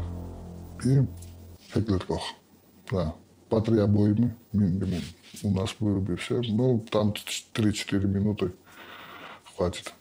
и 0.85 1.01
Хеклер 1.73 2.05
Кох. 2.05 2.23
Да, 2.91 3.15
по 3.53 3.61
три 3.61 3.81
обоймы 3.81 4.35
минимум 4.55 5.03
у 5.43 5.51
нас 5.51 5.77
выруби 5.79 6.15
все. 6.15 6.41
Ну, 6.41 6.83
там 6.91 7.13
3-4 7.55 8.07
минуты 8.07 8.53
хватит. 9.55 9.93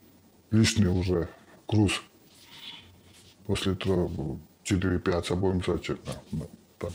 Лишний 0.51 0.87
уже 0.87 1.27
груз. 1.67 2.01
После 3.45 3.73
4-5 3.73 5.33
обоим 5.33 5.61
зачем. 5.67 5.97
Там, 6.79 6.91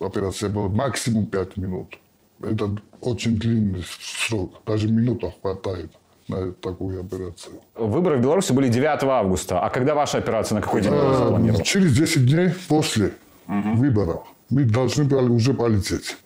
операция 0.00 0.50
была 0.50 0.68
максимум 0.68 1.26
5 1.26 1.56
минут. 1.56 1.96
Это 2.42 2.76
очень 3.00 3.36
длинный 3.36 3.84
срок. 4.00 4.60
Даже 4.66 4.88
минута 4.88 5.32
хватает 5.40 5.92
на 6.26 6.50
такую 6.50 7.00
операцию. 7.00 7.60
Выборы 7.76 8.16
в 8.16 8.22
Беларуси 8.22 8.52
были 8.52 8.68
9 8.68 9.04
августа. 9.04 9.60
А 9.60 9.70
когда 9.70 9.94
ваша 9.94 10.18
операция, 10.18 10.56
на 10.56 10.62
какой 10.62 10.82
день 10.82 10.90
запланирована? 10.90 11.62
Через 11.62 11.96
10 11.96 12.26
дней 12.26 12.50
после 12.66 13.12
угу. 13.46 13.74
выборов 13.76 14.26
мы 14.50 14.64
должны 14.64 15.04
были 15.04 15.28
уже 15.28 15.54
полететь. 15.54 16.16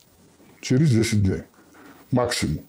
Через 0.60 0.90
10 0.90 1.22
дней. 1.22 1.42
Максимум. 2.10 2.64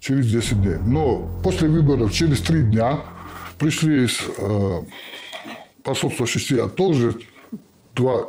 Через 0.00 0.30
10 0.30 0.62
дней. 0.62 0.76
Но 0.84 1.40
после 1.42 1.68
выборов, 1.68 2.12
через 2.12 2.40
3 2.42 2.62
дня, 2.64 3.00
пришли 3.58 4.04
из 4.04 4.20
э, 4.38 4.82
посольства 5.82 6.26
Шестия 6.26 6.68
тоже 6.68 7.14
два 7.94 8.28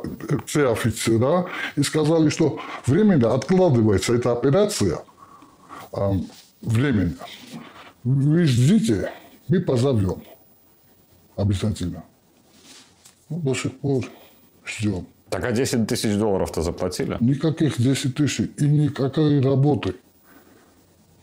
офицера 0.72 1.46
и 1.76 1.82
сказали, 1.82 2.30
что 2.30 2.58
временно 2.86 3.34
откладывается 3.34 4.14
эта 4.14 4.32
операция 4.32 5.00
э, 5.92 5.98
временно. 6.62 7.18
Вы 8.02 8.44
ждите, 8.46 9.12
мы 9.48 9.60
позовем. 9.60 10.22
Обязательно. 11.38 12.02
Ну, 13.30 13.38
до 13.38 13.54
сих 13.54 13.78
пор 13.78 14.04
ждем. 14.66 15.06
Так 15.30 15.44
а 15.44 15.52
10 15.52 15.86
тысяч 15.86 16.16
долларов-то 16.16 16.62
заплатили? 16.62 17.16
Никаких 17.20 17.80
10 17.80 18.16
тысяч 18.16 18.50
и 18.58 18.64
никакой 18.64 19.40
работы. 19.40 19.94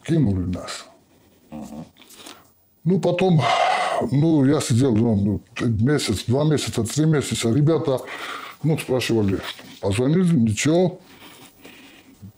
Кинули 0.05 0.45
нас. 0.45 0.85
Угу. 1.51 1.85
Ну, 2.85 2.99
потом, 3.01 3.41
ну, 4.11 4.45
я 4.45 4.61
сидел 4.61 4.95
ну, 4.95 5.41
месяц, 5.59 6.23
два 6.27 6.45
месяца, 6.45 6.85
три 6.85 7.05
месяца. 7.05 7.51
Ребята, 7.51 7.99
ну, 8.63 8.77
спрашивали, 8.77 9.39
позвонили, 9.81 10.33
ничего. 10.33 11.01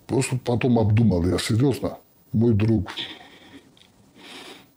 Просто 0.08 0.40
потом 0.44 0.80
обдумал, 0.80 1.24
я 1.28 1.38
серьезно. 1.38 2.00
Мой 2.34 2.56
друг, 2.56 2.90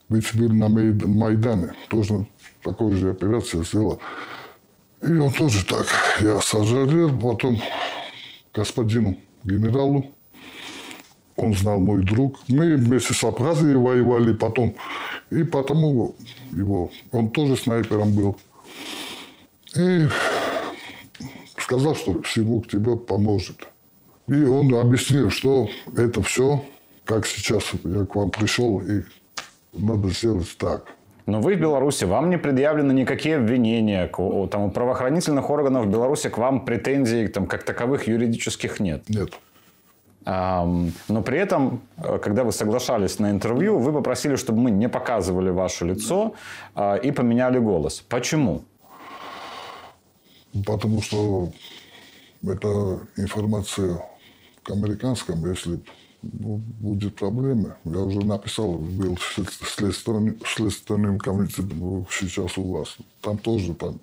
ведь 0.09 0.35
был 0.35 0.49
на 0.49 0.69
Майдане, 0.69 1.73
тоже 1.89 2.27
такой 2.63 2.93
же 2.93 3.11
операция 3.11 3.63
сделал. 3.63 4.01
И 5.01 5.11
он 5.11 5.31
тоже 5.31 5.65
так. 5.65 5.87
Я 6.19 6.39
сожалел, 6.41 7.17
потом 7.17 7.61
господину 8.53 9.17
генералу, 9.43 10.13
он 11.35 11.55
знал 11.55 11.79
мой 11.79 12.03
друг. 12.03 12.39
Мы 12.47 12.75
вместе 12.75 13.13
с 13.13 13.23
Абхазией 13.23 13.75
воевали 13.75 14.33
потом. 14.33 14.75
И 15.31 15.43
потому 15.43 16.15
его, 16.51 16.91
он 17.11 17.29
тоже 17.31 17.55
снайпером 17.55 18.13
был. 18.13 18.37
И 19.75 20.07
сказал, 21.57 21.95
что 21.95 22.21
Сивук 22.23 22.67
тебе 22.67 22.95
поможет. 22.95 23.67
И 24.27 24.43
он 24.43 24.73
объяснил, 24.75 25.29
что 25.29 25.69
это 25.97 26.21
все, 26.21 26.63
как 27.05 27.25
сейчас 27.25 27.63
я 27.83 28.05
к 28.05 28.15
вам 28.15 28.29
пришел, 28.29 28.79
и 28.81 29.03
надо 29.73 30.09
сделать 30.09 30.55
так. 30.57 30.85
Но 31.31 31.39
вы 31.39 31.55
в 31.55 31.61
Беларуси, 31.61 32.03
вам 32.03 32.29
не 32.29 32.37
предъявлены 32.37 32.91
никакие 32.91 33.37
обвинения, 33.37 34.07
там, 34.51 34.63
у 34.63 34.69
правоохранительных 34.69 35.49
органов 35.49 35.87
Беларуси 35.87 36.27
к 36.27 36.37
вам 36.37 36.65
претензий 36.65 37.29
там, 37.29 37.47
как 37.47 37.63
таковых 37.63 38.05
юридических 38.05 38.81
нет. 38.81 39.07
Нет. 39.07 39.39
Но 40.25 41.21
при 41.25 41.39
этом, 41.39 41.81
э, 41.97 42.19
когда 42.19 42.43
вы 42.43 42.51
соглашались 42.51 43.17
на 43.19 43.31
интервью, 43.31 43.79
вы 43.79 43.93
попросили, 43.93 44.35
чтобы 44.35 44.59
мы 44.59 44.71
не 44.71 44.89
показывали 44.89 45.49
ваше 45.49 45.85
лицо 45.85 46.35
а, 46.75 46.95
и 46.95 47.11
поменяли 47.11 47.59
голос. 47.59 48.01
Почему? 48.07 48.61
Потому 50.65 51.01
что 51.01 51.49
это 52.43 52.99
информация 53.17 54.03
к 54.63 54.69
американскому, 54.69 55.47
если 55.47 55.79
ну, 56.21 56.61
будет 56.79 57.15
проблемы. 57.15 57.75
Я 57.85 57.99
уже 57.99 58.25
написал, 58.25 58.73
был 58.73 59.17
следственным, 59.17 60.37
следственным 60.45 61.17
комитетом 61.17 62.05
сейчас 62.11 62.57
у 62.57 62.71
вас. 62.73 62.97
Там 63.21 63.37
тоже 63.37 63.73
там. 63.73 63.99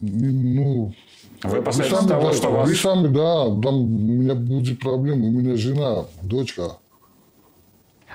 Ну, 0.00 0.92
вы 1.42 1.58
опасаетесь 1.58 1.96
сами, 1.96 2.08
того, 2.08 2.28
да, 2.28 2.32
что 2.34 2.50
вас... 2.50 2.68
Вы 2.68 2.74
сами, 2.74 3.08
да, 3.08 3.44
там 3.62 3.74
у 3.74 3.86
меня 3.86 4.34
будет 4.34 4.80
проблема. 4.80 5.26
У 5.26 5.30
меня 5.30 5.56
жена, 5.56 6.04
дочка. 6.22 6.78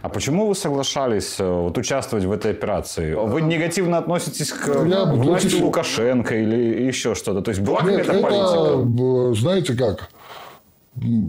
А 0.01 0.07
почему 0.07 0.47
вы 0.47 0.55
соглашались 0.55 1.39
э, 1.39 1.45
вот, 1.45 1.77
участвовать 1.77 2.23
в 2.23 2.31
этой 2.31 2.51
операции? 2.51 3.13
Вы 3.13 3.41
негативно 3.41 3.97
относитесь 3.97 4.51
к 4.51 4.67
я, 4.85 5.03
власти 5.05 5.47
2000... 5.47 5.61
Лукашенко 5.61 6.37
или 6.37 6.85
еще 6.85 7.15
что-то? 7.15 7.41
То 7.41 7.51
есть 7.51 7.61
была 7.61 7.79
какая-то 7.79 8.13
политика? 8.13 9.33
Знаете 9.41 9.73
как? 9.73 10.09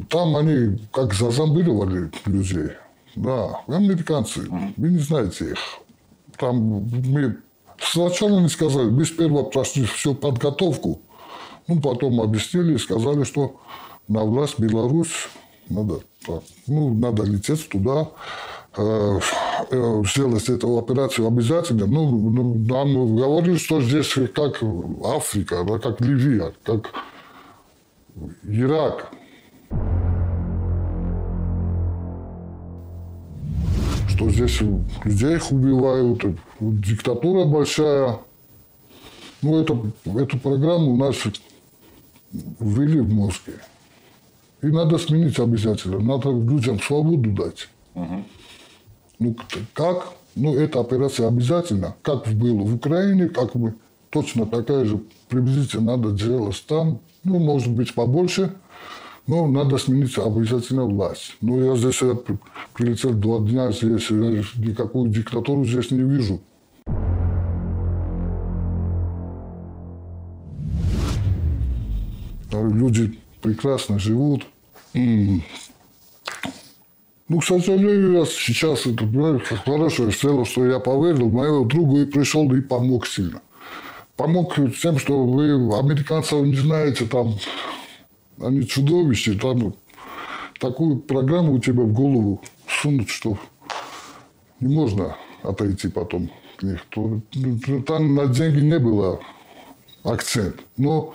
Там 0.08 0.36
они 0.36 0.78
как 0.92 1.14
зазомбировали 1.14 2.10
людей. 2.26 2.72
Да, 3.16 3.60
американцы, 3.66 4.48
вы 4.76 4.88
не 4.88 4.98
знаете 4.98 5.50
их. 5.50 5.58
Там 6.36 6.56
мы 6.56 7.36
сначала 7.78 8.40
не 8.40 8.48
сказали, 8.48 8.88
без 8.90 9.10
первого 9.10 9.44
прошли 9.44 9.84
всю 9.84 10.14
подготовку. 10.14 11.00
Ну, 11.68 11.80
потом 11.80 12.20
объяснили 12.20 12.74
и 12.74 12.78
сказали, 12.78 13.24
что 13.24 13.60
на 14.08 14.24
власть 14.24 14.58
Беларусь 14.58 15.28
надо, 15.68 16.00
ну, 16.66 16.94
надо 16.94 17.22
лететь 17.24 17.68
туда, 17.68 18.08
э, 18.76 19.20
э, 19.70 20.02
сделать 20.04 20.48
эту 20.48 20.78
операцию 20.78 21.28
обязательно. 21.28 21.86
Ну, 21.86 22.10
ну, 22.30 22.54
нам 22.54 23.16
говорили, 23.16 23.56
что 23.56 23.80
здесь 23.80 24.14
как 24.34 24.62
Африка, 25.04 25.64
да, 25.64 25.78
как 25.78 26.00
Ливия, 26.00 26.52
как 26.64 26.90
Ирак. 28.44 29.12
Что 34.08 34.28
здесь 34.30 34.60
людей 35.04 35.36
их 35.36 35.50
убивают, 35.50 36.24
диктатура 36.60 37.44
большая. 37.44 38.18
Ну, 39.42 39.60
это, 39.60 39.78
эту 40.04 40.38
программу 40.38 40.92
у 40.92 40.96
нас 40.96 41.16
ввели 42.32 43.00
в 43.00 43.12
Москве. 43.12 43.54
И 44.62 44.66
надо 44.66 44.98
сменить 44.98 45.38
обязательно. 45.38 46.00
Надо 46.00 46.30
людям 46.30 46.80
свободу 46.80 47.30
дать. 47.30 47.68
Угу. 47.94 48.24
Ну, 49.18 49.36
как? 49.72 50.12
Ну, 50.34 50.54
эта 50.54 50.80
операция 50.80 51.28
обязательно. 51.28 51.96
Как 52.02 52.26
было 52.28 52.62
в 52.62 52.74
Украине, 52.74 53.28
как 53.28 53.54
мы 53.54 53.74
точно 54.10 54.46
такая 54.46 54.84
же 54.84 55.00
приблизительно 55.28 55.96
надо 55.96 56.10
делать 56.12 56.62
там. 56.66 57.00
Ну, 57.24 57.38
может 57.38 57.70
быть, 57.72 57.94
побольше. 57.94 58.52
Но 59.26 59.46
надо 59.46 59.78
сменить 59.78 60.18
обязательно 60.18 60.84
власть. 60.84 61.36
Ну, 61.40 61.62
я 61.62 61.76
здесь 61.76 62.02
я 62.02 62.16
прилетел 62.74 63.12
два 63.12 63.38
дня, 63.40 63.70
здесь 63.70 64.10
я 64.10 64.16
никакую 64.56 65.10
диктатуру 65.10 65.64
здесь 65.64 65.90
не 65.90 66.02
вижу. 66.02 66.40
люди 72.80 73.18
прекрасно 73.42 73.98
живут. 73.98 74.46
Ну, 74.94 75.40
к 77.38 77.44
сожалению, 77.44 78.12
я 78.12 78.24
сейчас 78.24 78.86
это 78.86 79.06
хорошее 79.64 80.10
сделал, 80.10 80.44
что 80.44 80.66
я 80.66 80.80
поверил 80.80 81.30
моему 81.30 81.64
другу 81.64 82.00
и 82.00 82.04
пришел 82.04 82.52
и 82.52 82.60
помог 82.60 83.06
сильно. 83.06 83.40
Помог 84.16 84.56
тем, 84.82 84.98
что 84.98 85.24
вы 85.24 85.52
американцев 85.78 86.42
не 86.42 86.56
знаете, 86.56 87.06
там 87.06 87.36
они 88.40 88.66
чудовища, 88.66 89.38
там 89.38 89.74
такую 90.58 90.96
программу 90.96 91.54
у 91.54 91.58
тебя 91.58 91.82
в 91.82 91.92
голову 91.92 92.42
сунут, 92.68 93.08
что 93.08 93.38
не 94.60 94.74
можно 94.74 95.16
отойти 95.42 95.88
потом 95.88 96.30
к 96.56 96.62
них. 96.62 96.84
Ну, 96.94 97.22
там 97.86 98.14
на 98.14 98.26
деньги 98.26 98.60
не 98.60 98.78
было 98.78 99.20
акцент. 100.04 100.56
Но 100.76 101.14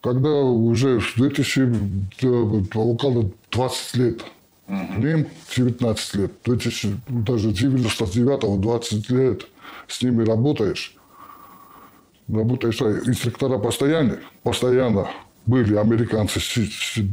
когда 0.00 0.30
уже 0.30 1.00
в 1.00 1.16
2000, 1.16 2.76
около 2.76 3.30
20 3.50 3.96
лет, 3.96 4.24
им 4.68 5.26
19 5.56 6.14
лет, 6.14 6.32
2000, 6.44 7.00
даже 7.08 7.52
99 7.52 8.60
20 8.60 9.10
лет 9.10 9.46
с 9.88 10.02
ними 10.02 10.24
работаешь, 10.24 10.96
работаешь, 12.28 12.80
инструктора 12.80 13.58
постоянно, 13.58 14.18
постоянно 14.42 15.10
были 15.46 15.74
американцы. 15.76 16.40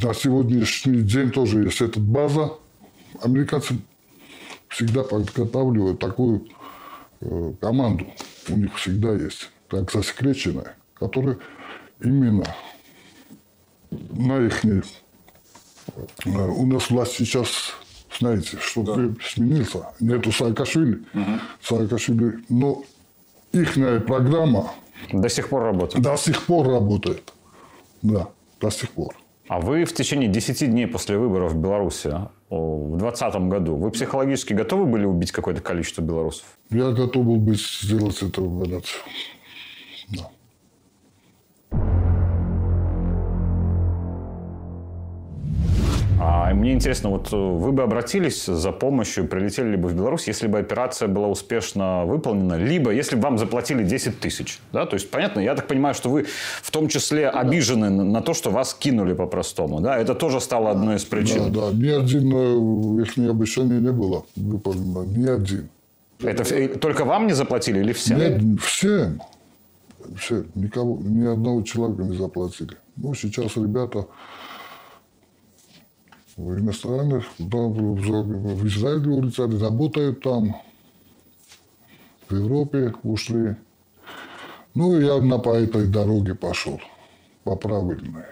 На 0.01 0.13
сегодняшний 0.13 1.01
день 1.01 1.31
тоже 1.31 1.63
есть 1.63 1.81
эта 1.81 1.99
база. 1.99 2.53
Американцы 3.21 3.77
всегда 4.67 5.03
подготавливают 5.03 5.99
такую 5.99 6.47
э, 7.21 7.53
команду. 7.59 8.05
У 8.49 8.57
них 8.57 8.75
всегда 8.75 9.13
есть, 9.13 9.49
так 9.69 9.91
засекреченная, 9.91 10.75
которая 10.93 11.37
именно 12.01 12.45
на 13.89 14.45
их 14.45 14.63
э, 14.65 14.81
у 16.25 16.65
нас 16.65 16.89
власть 16.89 17.13
сейчас, 17.13 17.73
знаете, 18.19 18.57
что 18.59 18.83
да. 18.83 19.13
сменился. 19.23 19.87
Нету 19.99 20.31
Саакашвили. 20.31 21.03
Угу. 21.13 21.39
Саакашвили. 21.61 22.43
Но 22.49 22.83
их 23.51 23.73
программа... 24.05 24.71
До 25.13 25.29
сих 25.29 25.49
пор 25.49 25.63
работает? 25.63 26.03
До 26.03 26.17
сих 26.17 26.41
пор 26.43 26.67
работает. 26.67 27.31
Да, 28.01 28.29
до 28.59 28.69
сих 28.69 28.91
пор. 28.91 29.15
А 29.47 29.61
вы 29.61 29.85
в 29.85 29.93
течение 29.93 30.27
10 30.27 30.69
дней 30.69 30.87
после 30.87 31.17
выборов 31.17 31.53
в 31.53 31.57
Беларуси 31.57 32.09
в 32.49 32.97
2020 32.97 33.35
году, 33.49 33.75
вы 33.75 33.91
психологически 33.91 34.53
готовы 34.53 34.85
были 34.85 35.05
убить 35.05 35.31
какое-то 35.31 35.61
количество 35.61 36.01
белорусов? 36.01 36.45
Я 36.69 36.91
готов 36.91 37.25
был 37.25 37.37
быть 37.37 37.61
сделать 37.61 38.21
эту 38.21 38.61
операцию. 38.61 39.01
Да. 40.09 40.29
А 46.47 46.53
мне 46.53 46.71
интересно, 46.71 47.09
вот 47.09 47.33
э, 47.33 47.35
вы 47.35 47.73
бы 47.73 47.83
обратились 47.83 48.45
за 48.45 48.71
помощью, 48.71 49.27
прилетели 49.27 49.71
ли 49.71 49.75
бы 49.75 49.89
в 49.89 49.93
Беларусь, 49.93 50.27
если 50.27 50.47
бы 50.47 50.59
операция 50.59 51.09
была 51.09 51.27
успешно 51.27 52.05
выполнена, 52.05 52.53
либо 52.53 52.91
если 52.91 53.17
бы 53.17 53.23
вам 53.23 53.37
заплатили 53.37 53.83
10 53.83 54.21
тысяч. 54.21 54.61
Да? 54.71 54.85
То 54.85 54.93
есть, 54.93 55.11
понятно, 55.11 55.41
я 55.41 55.55
так 55.55 55.67
понимаю, 55.67 55.93
что 55.93 56.09
вы 56.09 56.25
в 56.61 56.71
том 56.71 56.87
числе 56.87 57.27
обижены 57.27 57.89
на 57.89 58.21
то, 58.21 58.33
что 58.33 58.49
вас 58.49 58.73
кинули 58.73 59.13
по-простому. 59.13 59.81
Да? 59.81 59.97
Это 59.97 60.15
тоже 60.15 60.39
стало 60.39 60.71
одной 60.71 60.95
из 60.95 61.03
причин. 61.03 61.51
Да, 61.51 61.69
да. 61.69 61.77
Ни 61.77 61.89
один 61.89 62.31
э, 62.33 63.03
их 63.03 63.17
обещание 63.29 63.81
не 63.81 63.91
было 63.91 64.23
выполнено. 64.37 65.03
Ни 65.05 65.27
один. 65.27 65.67
Это 66.21 66.79
только 66.79 67.03
вам 67.03 67.27
не 67.27 67.33
заплатили 67.33 67.79
или 67.79 67.91
всем? 67.91 68.19
Нет, 68.19 68.61
всем. 68.61 69.21
Все, 70.17 70.45
никого, 70.55 70.97
ни 71.01 71.25
одного 71.25 71.61
человека 71.63 72.03
не 72.03 72.15
заплатили. 72.15 72.77
Ну, 72.95 73.13
сейчас 73.13 73.57
ребята 73.57 74.05
иностранных, 76.37 77.25
да, 77.39 77.57
в 77.57 78.67
Израиле 78.67 79.09
улетали, 79.09 79.57
работают 79.59 80.21
там, 80.21 80.55
в 82.29 82.35
Европе 82.35 82.93
ушли. 83.03 83.55
Ну, 84.75 84.99
я 84.99 85.19
на 85.21 85.39
по 85.39 85.55
этой 85.55 85.87
дороге 85.87 86.35
пошел, 86.35 86.79
по 87.43 87.55
правильной. 87.55 88.25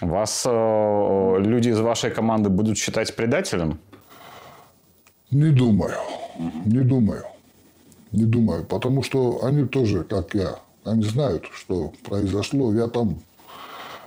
Вас 0.00 0.44
э, 0.46 1.36
люди 1.38 1.68
из 1.68 1.78
вашей 1.78 2.10
команды 2.10 2.50
будут 2.50 2.76
считать 2.76 3.14
предателем? 3.14 3.78
Не 5.30 5.50
думаю. 5.50 5.96
Не 6.64 6.80
думаю. 6.80 7.24
Не 8.10 8.24
думаю. 8.24 8.64
Потому 8.64 9.02
что 9.04 9.44
они 9.44 9.66
тоже, 9.66 10.02
как 10.02 10.34
я, 10.34 10.58
они 10.84 11.04
знают, 11.04 11.46
что 11.52 11.92
произошло. 12.02 12.74
Я 12.74 12.88
там 12.88 13.18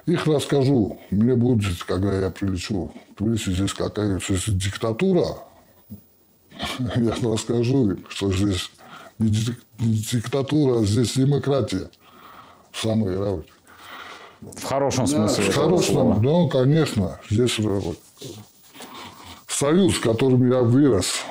их 0.08 0.26
расскажу. 0.26 0.98
Мне 1.12 1.36
будет, 1.36 1.84
когда 1.84 2.20
я 2.20 2.30
прилечу, 2.32 2.92
прилечу 3.16 3.52
здесь 3.52 3.74
какая-то 3.74 4.20
диктатура, 4.52 5.26
я 6.80 7.14
расскажу 7.22 7.92
им, 7.92 8.06
что 8.10 8.32
здесь 8.32 8.72
не 9.20 9.30
диктатура, 9.30 10.80
а 10.80 10.86
здесь 10.86 11.14
демократия. 11.14 11.90
Самый 12.74 13.16
главное. 13.16 13.46
В 14.42 14.64
хорошем 14.64 15.08
смысле. 15.08 15.44
В 15.52 15.56
хорошем, 15.56 16.22
да, 16.22 16.50
конечно. 16.50 17.20
Здесь 17.30 17.60
союз, 19.48 19.96
в 19.96 20.02
котором 20.02 20.50
я 20.50 20.62
вырос. 20.62 21.24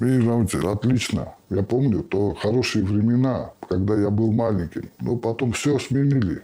И, 0.00 0.20
знаете, 0.20 0.58
отлично. 0.58 1.34
Я 1.50 1.62
помню, 1.62 2.02
то 2.02 2.34
хорошие 2.34 2.84
времена, 2.84 3.52
когда 3.68 3.94
я 3.94 4.10
был 4.10 4.32
маленьким. 4.32 4.90
Но 5.00 5.16
потом 5.16 5.52
все 5.52 5.78
сменили 5.78 6.42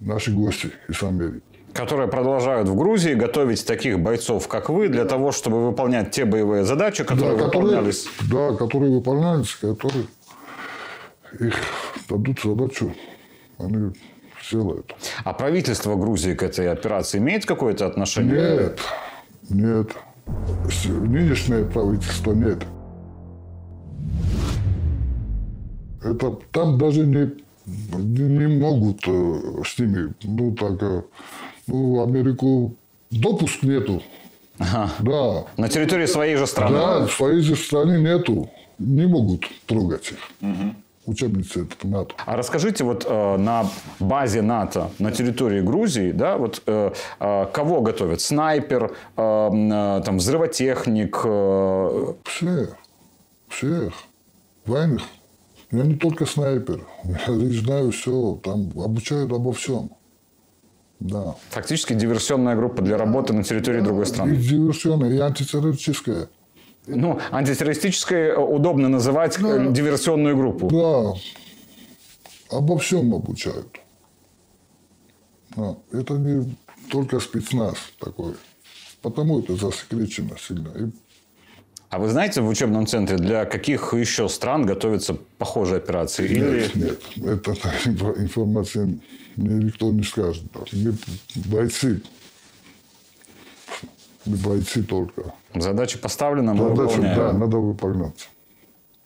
наши 0.00 0.32
гости 0.32 0.70
из 0.88 1.02
Америки. 1.02 1.42
Которые 1.72 2.08
продолжают 2.08 2.68
в 2.68 2.74
Грузии 2.74 3.14
готовить 3.14 3.64
таких 3.66 4.00
бойцов, 4.00 4.48
как 4.48 4.68
вы, 4.68 4.88
для 4.88 5.04
того, 5.04 5.32
чтобы 5.32 5.66
выполнять 5.66 6.10
те 6.10 6.24
боевые 6.24 6.64
задачи, 6.64 7.04
которые 7.04 7.36
да, 7.36 7.44
выполнялись. 7.44 8.06
Которые, 8.18 8.50
да, 8.50 8.56
которые 8.56 8.92
выполнялись, 8.92 9.54
которые 9.54 10.06
их 11.38 11.54
дадут 12.08 12.40
задачу, 12.42 12.94
они 13.58 13.92
сделают. 14.48 14.94
А 15.24 15.32
правительство 15.34 15.94
Грузии 15.94 16.34
к 16.34 16.42
этой 16.42 16.70
операции 16.70 17.18
имеет 17.18 17.44
какое-то 17.44 17.86
отношение? 17.86 18.40
Нет, 18.40 18.80
нет. 19.50 19.90
Нынешнее 20.86 21.64
правительство 21.64 22.32
нет. 22.32 22.64
Это 26.02 26.38
там 26.52 26.78
даже 26.78 27.06
не 27.06 27.32
не 27.96 28.46
могут 28.46 29.02
с 29.02 29.78
ними, 29.78 30.12
ну, 30.22 30.52
так, 30.52 30.82
э, 30.82 31.02
ну, 31.66 32.02
Америку 32.02 32.74
допуск 33.10 33.62
нету. 33.62 34.02
Ага. 34.58 34.90
Да. 35.00 35.44
На 35.56 35.68
территории 35.68 36.06
своей 36.06 36.36
же 36.36 36.46
страны? 36.46 36.76
Да, 36.76 37.06
в 37.06 37.12
своей 37.12 37.40
же 37.40 37.56
стране 37.56 37.98
нету. 38.00 38.50
Не 38.78 39.06
могут 39.06 39.44
трогать 39.66 40.12
их. 40.12 40.18
Угу. 40.40 40.74
Учебницы 41.06 41.62
это 41.62 41.86
НАТО. 41.86 42.14
А 42.26 42.36
расскажите, 42.36 42.84
вот 42.84 43.06
э, 43.08 43.36
на 43.36 43.66
базе 43.98 44.42
НАТО 44.42 44.90
на 44.98 45.10
территории 45.10 45.60
Грузии, 45.60 46.12
да, 46.12 46.36
вот 46.36 46.62
э, 46.66 46.92
э, 47.20 47.46
кого 47.52 47.80
готовят? 47.80 48.20
Снайпер, 48.20 48.92
э, 49.16 49.22
э, 49.22 50.02
там, 50.04 50.18
взрывотехник? 50.18 51.20
Э... 51.24 52.14
Всех. 52.24 52.76
Всех. 53.48 53.94
Военных 54.66 55.02
я 55.70 55.82
не 55.82 55.96
только 55.96 56.24
снайпер. 56.24 56.86
Я 57.04 57.60
знаю 57.60 57.90
все. 57.90 58.40
Там 58.42 58.70
обучают 58.76 59.32
обо 59.32 59.52
всем. 59.52 59.90
Да. 61.00 61.36
Фактически 61.50 61.92
диверсионная 61.92 62.56
группа 62.56 62.82
для 62.82 62.96
работы 62.96 63.32
на 63.32 63.44
территории 63.44 63.80
да, 63.80 63.84
другой 63.86 64.06
страны. 64.06 64.34
И 64.34 64.36
диверсионная, 64.36 65.10
и 65.10 65.18
антитеррористическая. 65.18 66.28
Ну, 66.86 67.20
антитеррористической 67.30 68.34
удобно 68.34 68.88
называть 68.88 69.38
да. 69.40 69.66
диверсионную 69.66 70.36
группу. 70.36 70.68
Да. 70.68 72.56
Обо 72.56 72.78
всем 72.78 73.14
обучают. 73.14 73.78
Да. 75.54 75.76
Это 75.92 76.14
не 76.14 76.56
только 76.90 77.20
спецназ 77.20 77.76
такой. 78.00 78.34
Потому 79.02 79.40
это 79.40 79.54
засекречено 79.54 80.36
сильно. 80.38 80.70
И 80.70 80.90
а 81.90 81.98
вы 81.98 82.08
знаете 82.08 82.42
в 82.42 82.48
учебном 82.48 82.86
центре, 82.86 83.16
для 83.16 83.44
каких 83.44 83.94
еще 83.94 84.28
стран 84.28 84.66
готовятся 84.66 85.14
похожие 85.38 85.78
операции? 85.78 86.28
Нет, 86.28 86.76
Или... 86.76 86.84
нет. 86.84 87.00
Это 87.26 87.52
информация 88.20 88.98
мне 89.38 89.64
никто 89.64 89.92
не 89.92 90.02
скажет. 90.02 90.44
Мы 90.72 90.94
бойцы. 91.46 92.02
Мы 94.26 94.36
бойцы 94.36 94.82
только. 94.82 95.32
Задача 95.54 95.98
поставлена, 95.98 96.54
мы 96.54 96.74
Задача, 96.74 96.96
выполняем. 96.96 97.16
Да, 97.16 97.32
надо 97.32 97.56
выполнять. 97.58 98.28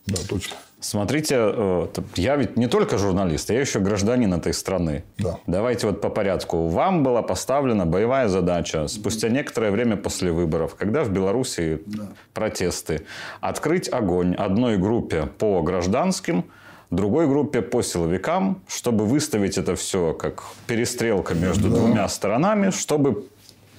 Да, 0.07 0.17
точно. 0.27 0.55
Смотрите, 0.83 1.35
э, 1.39 1.87
я 2.15 2.35
ведь 2.35 2.57
не 2.57 2.67
только 2.67 2.97
журналист, 2.97 3.49
я 3.49 3.59
еще 3.59 3.79
гражданин 3.79 4.33
этой 4.33 4.53
страны. 4.53 5.05
Да. 5.17 5.39
Давайте 5.47 5.87
вот 5.87 6.01
по 6.01 6.09
порядку. 6.09 6.67
Вам 6.67 7.03
была 7.03 7.21
поставлена 7.21 7.85
боевая 7.85 8.27
задача 8.27 8.89
спустя 8.89 9.29
некоторое 9.29 9.71
время 9.71 9.95
после 9.95 10.33
выборов, 10.33 10.75
когда 10.75 11.05
в 11.05 11.09
Беларуси 11.09 11.81
да. 11.85 12.09
протесты, 12.33 13.05
открыть 13.39 13.91
огонь 13.91 14.35
одной 14.35 14.77
группе 14.77 15.25
по 15.25 15.61
гражданским, 15.61 16.43
другой 16.91 17.27
группе 17.27 17.61
по 17.61 17.81
силовикам, 17.81 18.61
чтобы 18.67 19.05
выставить 19.05 19.57
это 19.57 19.75
все 19.75 20.13
как 20.13 20.43
перестрелка 20.67 21.33
между 21.33 21.69
да. 21.69 21.77
двумя 21.77 22.09
сторонами, 22.09 22.71
чтобы 22.71 23.25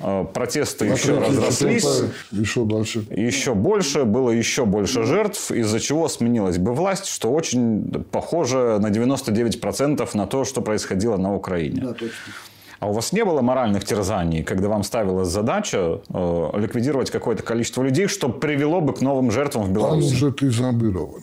Э, 0.00 0.24
протесты 0.32 0.86
еще 0.86 1.18
разрослись. 1.18 2.02
Еще 2.32 2.64
дальше. 2.64 3.06
Еще 3.10 3.54
больше, 3.54 4.04
было 4.04 4.30
еще 4.30 4.64
больше 4.64 5.04
жертв, 5.04 5.50
из-за 5.50 5.80
чего 5.80 6.08
сменилась 6.08 6.58
бы 6.58 6.74
власть, 6.74 7.06
что 7.06 7.32
очень 7.32 8.04
похоже 8.10 8.78
на 8.80 8.88
99% 8.88 10.08
на 10.14 10.26
то, 10.26 10.44
что 10.44 10.60
происходило 10.62 11.16
на 11.16 11.34
Украине. 11.34 11.80
Да, 11.80 11.92
точно. 11.92 12.10
А 12.80 12.88
у 12.88 12.92
вас 12.92 13.12
не 13.12 13.24
было 13.24 13.40
моральных 13.40 13.84
терзаний, 13.84 14.42
когда 14.42 14.68
вам 14.68 14.82
ставилась 14.82 15.28
задача 15.28 16.02
э, 16.08 16.50
ликвидировать 16.54 17.10
какое-то 17.10 17.42
количество 17.42 17.82
людей, 17.82 18.08
что 18.08 18.28
привело 18.28 18.80
бы 18.80 18.92
к 18.92 19.00
новым 19.00 19.30
жертвам 19.30 19.64
в 19.64 19.72
Беларуси? 19.72 20.08
Там 20.08 20.16
уже 20.16 20.32
ты 20.32 20.50
зомбирован. 20.50 21.22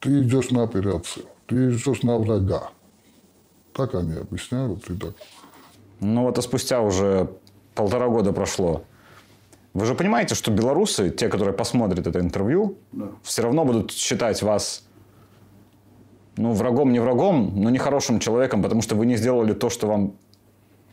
Ты 0.00 0.20
идешь 0.20 0.50
на 0.50 0.64
операцию, 0.64 1.24
ты 1.46 1.70
идешь 1.70 2.02
на 2.02 2.18
врага. 2.18 2.70
Так 3.72 3.94
они 3.94 4.14
объясняют. 4.14 4.90
И 4.90 4.94
так. 4.94 5.14
Ну 6.00 6.22
вот, 6.22 6.38
а 6.38 6.42
спустя 6.42 6.80
уже 6.80 7.30
полтора 7.74 8.08
года 8.08 8.32
прошло. 8.32 8.82
Вы 9.74 9.84
же 9.84 9.94
понимаете, 9.94 10.34
что 10.34 10.50
белорусы, 10.50 11.10
те, 11.10 11.28
которые 11.28 11.54
посмотрят 11.54 12.06
это 12.06 12.20
интервью, 12.20 12.78
да. 12.92 13.10
все 13.22 13.42
равно 13.42 13.64
будут 13.64 13.92
считать 13.92 14.42
вас 14.42 14.84
ну, 16.36 16.52
врагом, 16.52 16.92
не 16.92 17.00
врагом, 17.00 17.52
но 17.54 17.70
нехорошим 17.70 18.18
человеком, 18.20 18.62
потому 18.62 18.82
что 18.82 18.94
вы 18.94 19.06
не 19.06 19.16
сделали 19.16 19.52
то, 19.52 19.70
что 19.70 19.86
вам 19.86 20.14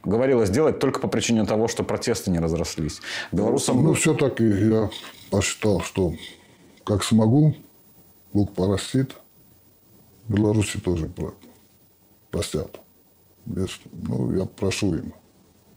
говорилось 0.03 0.49
сделать 0.49 0.79
только 0.79 0.99
по 0.99 1.07
причине 1.07 1.45
того, 1.45 1.67
что 1.67 1.83
протесты 1.83 2.31
не 2.31 2.39
разрослись. 2.39 3.01
Белорусам... 3.31 3.83
Ну, 3.83 3.93
все-таки 3.93 4.43
я 4.43 4.89
посчитал, 5.29 5.81
что 5.81 6.13
как 6.83 7.03
смогу, 7.03 7.55
Бог 8.33 8.53
порастит, 8.53 9.15
Беларуси 10.27 10.79
тоже 10.79 11.09
простят. 12.31 12.79
Ну, 13.45 14.35
я 14.35 14.45
прошу 14.45 14.95
им. 14.95 15.13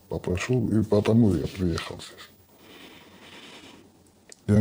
Попрошу, 0.08 0.68
и 0.68 0.82
потому 0.82 1.34
я 1.34 1.46
приехал 1.46 1.96
здесь. 1.96 2.30
Я 4.46 4.56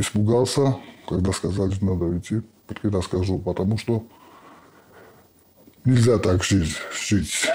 испугался, 0.00 0.76
когда 1.08 1.32
сказали, 1.32 1.70
что 1.70 1.84
надо 1.86 2.18
идти. 2.18 2.42
И 2.82 2.88
расскажу, 2.88 3.38
потому 3.38 3.76
что 3.78 4.06
нельзя 5.84 6.18
так 6.18 6.42
жить. 6.44 6.76
жить. 6.92 7.46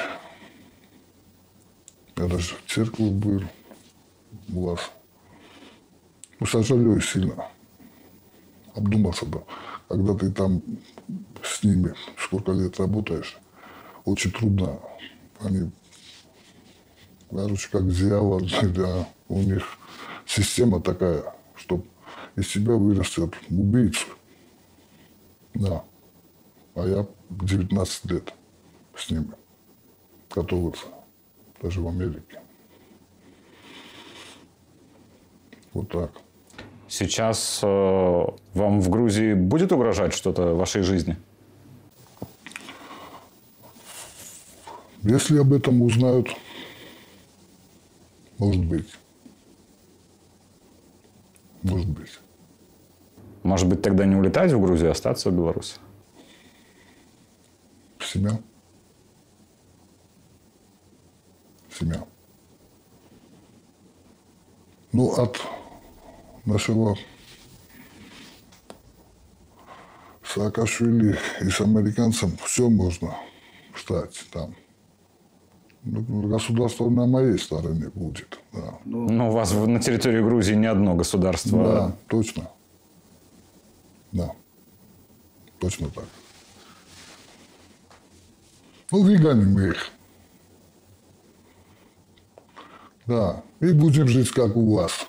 Я 2.15 2.27
даже 2.27 2.55
в 2.55 2.71
церкви 2.71 3.09
был 3.09 3.43
у 4.49 4.65
вас. 4.65 4.79
Ну, 6.39 6.45
сожалею 6.45 7.01
сильно 7.01 7.47
обдуматься 8.75 9.25
бы. 9.25 9.43
Когда 9.87 10.13
ты 10.15 10.31
там 10.31 10.61
с 11.43 11.63
ними 11.63 11.93
сколько 12.17 12.51
лет 12.51 12.79
работаешь, 12.79 13.37
очень 14.07 14.31
трудно. 14.31 14.79
Они, 15.41 15.69
короче, 17.29 17.69
как 17.69 17.89
дьявол, 17.91 18.41
да, 18.73 19.07
у 19.27 19.39
них 19.39 19.77
система 20.25 20.81
такая, 20.81 21.33
чтобы 21.55 21.83
из 22.35 22.47
себя 22.47 22.73
вырастет 22.73 23.35
убийцу. 23.49 24.07
Да. 25.53 25.83
А 26.75 26.87
я 26.87 27.05
19 27.29 28.11
лет 28.11 28.33
с 28.95 29.09
ними 29.09 29.31
готовился, 30.33 30.85
даже 31.61 31.81
в 31.81 31.87
Америке. 31.87 32.39
Вот 35.73 35.89
так. 35.89 36.11
Сейчас 36.87 37.59
э, 37.61 38.25
вам 38.53 38.79
в 38.79 38.89
Грузии 38.89 39.33
будет 39.33 39.73
угрожать 39.73 40.13
что-то 40.13 40.53
вашей 40.55 40.83
жизни? 40.83 41.17
Если 45.07 45.37
об 45.37 45.53
этом 45.53 45.81
узнают, 45.83 46.27
может 48.37 48.65
быть. 48.65 48.89
Может 51.63 51.87
быть. 51.87 52.19
Может 53.41 53.69
быть, 53.69 53.81
тогда 53.81 54.05
не 54.05 54.17
улетать 54.17 54.51
в 54.51 54.59
Грузию, 54.59 54.89
а 54.89 54.91
остаться 54.91 55.29
в 55.29 55.33
Беларуси? 55.33 55.75
Семья. 58.01 58.37
Семья. 61.71 62.03
Ну, 64.91 65.13
от 65.13 65.39
нашего 66.43 66.97
Саакашвили 70.25 71.17
и 71.39 71.49
с 71.49 71.61
американцем 71.61 72.35
все 72.43 72.69
можно 72.69 73.15
стать 73.73 74.25
там. 74.33 74.53
Ну, 75.89 76.27
государство 76.27 76.89
на 76.89 77.05
моей 77.05 77.37
стороне 77.39 77.89
будет. 77.93 78.39
Да, 78.53 78.77
Ну, 78.85 79.29
у 79.29 79.31
вас 79.31 79.53
на 79.53 79.79
территории 79.79 80.21
Грузии 80.21 80.53
не 80.55 80.65
одно 80.67 80.95
государство. 80.95 81.63
да 81.63 81.95
точно. 82.07 82.49
Да. 84.11 84.31
Точно 85.59 85.89
так. 85.89 86.05
Ну, 88.91 89.01
выгоним 89.03 89.53
мы 89.53 89.67
их. 89.69 89.89
Да. 93.05 93.43
И 93.59 93.71
будем 93.71 94.07
жить, 94.07 94.31
как 94.31 94.55
у 94.55 94.75
вас. 94.75 95.07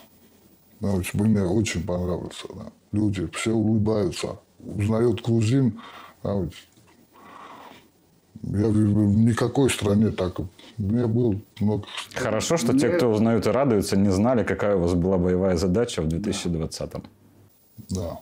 Да, 0.80 0.92
очень- 0.92 1.20
мне 1.22 1.42
очень 1.42 1.84
понравится. 1.84 2.46
Да. 2.54 2.66
Люди 2.92 3.28
все 3.34 3.52
улыбаются. 3.52 4.38
Узнают 4.60 5.22
грузин. 5.24 5.80
Да. 6.22 6.48
Я 8.42 8.68
в 8.68 8.76
никакой 8.76 9.70
стране 9.70 10.10
так... 10.10 10.38
Я 10.78 11.06
был 11.06 11.40
много... 11.60 11.84
Хорошо, 12.14 12.56
что 12.56 12.78
те, 12.78 12.88
кто 12.88 13.10
узнают 13.10 13.46
и 13.46 13.50
радуются, 13.50 13.96
не 13.96 14.10
знали, 14.10 14.44
какая 14.44 14.76
у 14.76 14.80
вас 14.80 14.94
была 14.94 15.18
боевая 15.18 15.56
задача 15.56 16.02
в 16.02 16.06
2020-м. 16.06 17.02
Да. 17.90 18.20